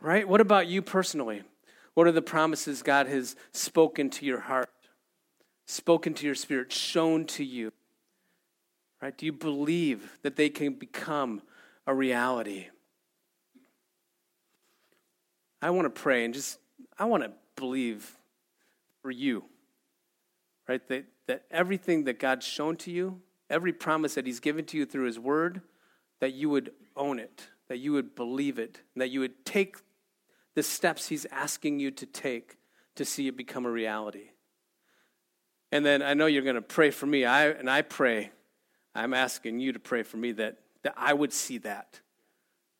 Right? 0.00 0.26
What 0.26 0.40
about 0.40 0.68
you 0.68 0.80
personally? 0.80 1.42
What 1.94 2.06
are 2.06 2.12
the 2.12 2.22
promises 2.22 2.82
God 2.82 3.06
has 3.08 3.36
spoken 3.52 4.10
to 4.10 4.26
your 4.26 4.40
heart, 4.40 4.70
spoken 5.66 6.14
to 6.14 6.26
your 6.26 6.34
spirit, 6.34 6.72
shown 6.72 7.26
to 7.26 7.44
you? 7.44 7.72
Right? 9.02 9.16
Do 9.16 9.26
you 9.26 9.32
believe 9.32 10.18
that 10.22 10.36
they 10.36 10.48
can 10.48 10.74
become 10.74 11.42
a 11.86 11.94
reality? 11.94 12.66
I 15.60 15.70
want 15.70 15.86
to 15.86 15.90
pray 15.90 16.24
and 16.24 16.32
just 16.32 16.58
I 16.98 17.04
want 17.04 17.22
to 17.24 17.32
believe 17.54 18.10
for 19.02 19.10
you, 19.10 19.44
right? 20.68 20.86
That, 20.88 21.04
that 21.26 21.44
everything 21.50 22.04
that 22.04 22.18
God's 22.18 22.46
shown 22.46 22.76
to 22.78 22.90
you, 22.90 23.20
every 23.50 23.72
promise 23.72 24.14
that 24.14 24.26
He's 24.26 24.40
given 24.40 24.64
to 24.66 24.78
you 24.78 24.86
through 24.86 25.06
His 25.06 25.18
Word, 25.18 25.62
that 26.20 26.32
you 26.34 26.48
would 26.50 26.72
own 26.96 27.18
it, 27.18 27.48
that 27.68 27.78
you 27.78 27.92
would 27.92 28.14
believe 28.14 28.58
it, 28.58 28.80
that 28.96 29.10
you 29.10 29.20
would 29.20 29.44
take 29.44 29.76
the 30.54 30.62
steps 30.62 31.08
He's 31.08 31.26
asking 31.26 31.80
you 31.80 31.90
to 31.92 32.06
take 32.06 32.56
to 32.94 33.04
see 33.04 33.28
it 33.28 33.36
become 33.36 33.66
a 33.66 33.70
reality. 33.70 34.30
And 35.72 35.84
then 35.84 36.00
I 36.00 36.14
know 36.14 36.26
you're 36.26 36.42
going 36.42 36.54
to 36.54 36.62
pray 36.62 36.90
for 36.90 37.04
me, 37.06 37.24
I, 37.26 37.48
and 37.48 37.68
I 37.68 37.82
pray, 37.82 38.30
I'm 38.94 39.12
asking 39.12 39.60
you 39.60 39.72
to 39.72 39.78
pray 39.78 40.02
for 40.02 40.16
me 40.16 40.32
that, 40.32 40.58
that 40.82 40.94
I 40.96 41.12
would 41.12 41.32
see 41.32 41.58
that. 41.58 42.00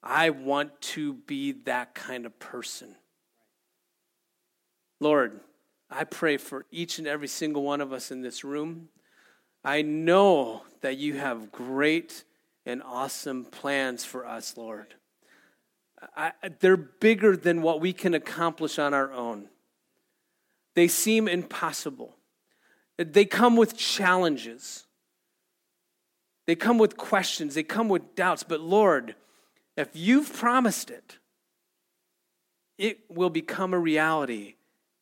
I 0.03 0.31
want 0.31 0.81
to 0.93 1.15
be 1.15 1.53
that 1.53 1.95
kind 1.95 2.25
of 2.27 2.39
person. 2.39 2.97
Lord, 5.01 5.41
I 5.91 6.05
pray 6.05 6.37
for 6.37 6.65
each 6.71 6.99
and 6.99 7.07
every 7.07 7.29
single 7.29 7.63
one 7.63 7.81
of 7.81 7.93
us 7.93 8.11
in 8.11 8.23
this 8.23 8.45
room. 8.45 8.89
I 9.63 9.83
know 9.83 10.63
that 10.81 10.97
you 10.97 11.15
have 11.19 11.53
great 11.53 12.25
and 12.65 12.83
awesome 12.83 13.45
plans 13.45 14.05
for 14.05 14.27
us, 14.27 14.57
Lord. 14.57 14.95
I, 16.17 16.33
they're 16.61 16.77
bigger 16.77 17.37
than 17.37 17.63
what 17.63 17.81
we 17.81 17.93
can 17.93 18.15
accomplish 18.15 18.79
on 18.79 18.95
our 18.95 19.13
own. 19.13 19.49
They 20.75 20.89
seem 20.89 21.29
impossible. 21.29 22.17
They 22.99 23.25
come 23.25 23.57
with 23.57 23.77
challenges. 23.77 24.85
They 26.47 26.55
come 26.55 26.79
with 26.79 26.97
questions. 26.97 27.55
They 27.55 27.63
come 27.63 27.89
with 27.89 28.15
doubts. 28.15 28.43
But 28.43 28.61
Lord, 28.61 29.15
if 29.77 29.89
you've 29.95 30.33
promised 30.33 30.91
it, 30.91 31.19
it 32.79 33.01
will 33.09 33.31
become 33.31 33.75
a 33.75 33.79
reality 33.79 34.55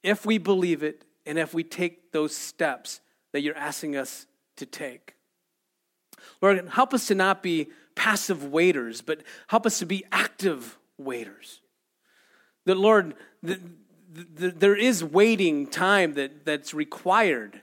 if 0.05 0.25
we 0.27 0.39
believe 0.39 0.85
it 0.85 1.05
and 1.27 1.39
if 1.39 1.55
we 1.55 1.65
take 1.65 2.13
those 2.13 2.37
steps 2.37 3.01
that 3.33 3.41
you're 3.41 3.57
asking 3.57 3.97
us 3.97 4.27
to 4.59 4.67
take. 4.67 5.15
Lord, 6.41 6.69
help 6.69 6.95
us 6.95 7.09
to 7.09 7.15
not 7.17 7.43
be 7.43 7.69
passive 7.97 8.45
waiters, 8.53 9.01
but 9.01 9.23
help 9.49 9.67
us 9.67 9.79
to 9.81 9.87
be 9.87 10.05
active 10.13 10.79
waiters. 10.99 11.61
That, 12.67 12.77
Lord, 12.77 13.15
the, 13.43 13.59
the, 14.13 14.51
there 14.51 14.77
is 14.77 15.03
waiting 15.03 15.67
time 15.67 16.15
that, 16.15 16.45
that's 16.45 16.73
required, 16.75 17.63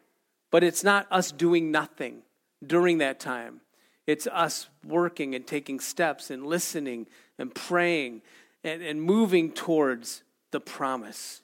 but 0.52 0.64
it's 0.64 0.84
not 0.84 1.08
us 1.12 1.32
doing 1.32 1.72
nothing 1.72 2.24
during 2.66 2.98
that 2.98 3.20
time. 3.20 3.62
It's 4.08 4.26
us 4.28 4.68
working 4.86 5.36
and 5.36 5.46
taking 5.46 5.80
steps 5.80 6.32
and 6.32 6.46
listening 6.46 7.06
and 7.38 7.54
praying 7.54 8.24
and, 8.64 8.82
and 8.82 9.02
moving 9.02 9.52
towards 9.52 10.24
the 10.52 10.60
promise. 10.60 11.42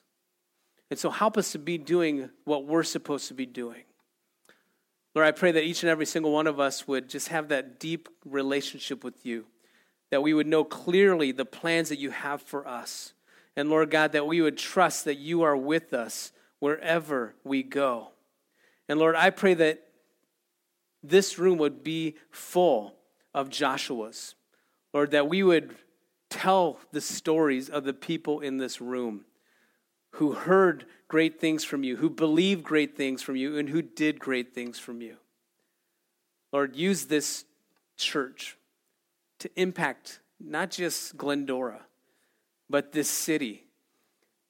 And 0.90 0.98
so 0.98 1.10
help 1.10 1.36
us 1.36 1.52
to 1.52 1.58
be 1.58 1.78
doing 1.78 2.30
what 2.44 2.64
we're 2.66 2.82
supposed 2.82 3.28
to 3.28 3.34
be 3.34 3.46
doing. 3.46 3.82
Lord, 5.14 5.26
I 5.28 5.32
pray 5.32 5.52
that 5.52 5.64
each 5.64 5.82
and 5.82 5.90
every 5.90 6.06
single 6.06 6.32
one 6.32 6.46
of 6.46 6.60
us 6.60 6.86
would 6.86 7.08
just 7.08 7.28
have 7.28 7.48
that 7.48 7.78
deep 7.78 8.08
relationship 8.24 9.02
with 9.04 9.26
you, 9.26 9.46
that 10.10 10.22
we 10.22 10.32
would 10.32 10.46
know 10.46 10.64
clearly 10.64 11.32
the 11.32 11.44
plans 11.44 11.88
that 11.90 11.98
you 11.98 12.10
have 12.10 12.40
for 12.40 12.66
us. 12.66 13.14
And 13.56 13.68
Lord 13.68 13.90
God, 13.90 14.12
that 14.12 14.26
we 14.26 14.40
would 14.40 14.56
trust 14.56 15.04
that 15.04 15.16
you 15.16 15.42
are 15.42 15.56
with 15.56 15.92
us 15.92 16.32
wherever 16.60 17.34
we 17.44 17.62
go. 17.62 18.08
And 18.88 18.98
Lord, 18.98 19.16
I 19.16 19.30
pray 19.30 19.54
that 19.54 19.82
this 21.02 21.38
room 21.38 21.58
would 21.58 21.82
be 21.82 22.14
full 22.30 22.94
of 23.34 23.50
Joshua's. 23.50 24.34
Lord, 24.94 25.10
that 25.10 25.28
we 25.28 25.42
would 25.42 25.74
tell 26.30 26.78
the 26.92 27.00
stories 27.00 27.68
of 27.68 27.84
the 27.84 27.92
people 27.92 28.40
in 28.40 28.56
this 28.58 28.80
room 28.80 29.24
who 30.12 30.32
heard 30.32 30.86
great 31.06 31.40
things 31.40 31.64
from 31.64 31.84
you, 31.84 31.96
who 31.96 32.10
believed 32.10 32.64
great 32.64 32.96
things 32.96 33.22
from 33.22 33.36
you, 33.36 33.58
and 33.58 33.68
who 33.68 33.82
did 33.82 34.18
great 34.18 34.54
things 34.54 34.78
from 34.78 35.00
you. 35.00 35.16
Lord, 36.52 36.76
use 36.76 37.06
this 37.06 37.44
church 37.96 38.56
to 39.40 39.50
impact 39.60 40.20
not 40.40 40.70
just 40.70 41.16
Glendora, 41.16 41.84
but 42.70 42.92
this 42.92 43.10
city, 43.10 43.64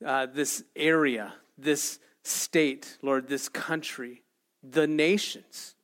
uh, 0.04 0.26
this 0.26 0.62
area, 0.76 1.34
this 1.56 1.98
state, 2.24 2.98
Lord, 3.02 3.28
this 3.28 3.48
country, 3.48 4.22
the 4.62 4.86
nations. 4.86 5.74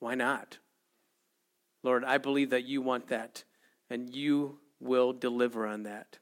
Why 0.00 0.14
not? 0.14 0.58
Lord, 1.82 2.04
I 2.04 2.18
believe 2.18 2.50
that 2.50 2.64
you 2.64 2.80
want 2.82 3.08
that, 3.08 3.44
and 3.90 4.14
you 4.14 4.58
will 4.80 5.12
deliver 5.12 5.66
on 5.66 5.84
that. 5.84 6.18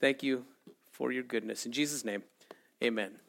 Thank 0.00 0.22
you 0.22 0.46
for 0.94 1.10
your 1.12 1.24
goodness. 1.24 1.66
In 1.66 1.72
Jesus' 1.72 2.04
name, 2.04 2.22
amen. 2.82 3.23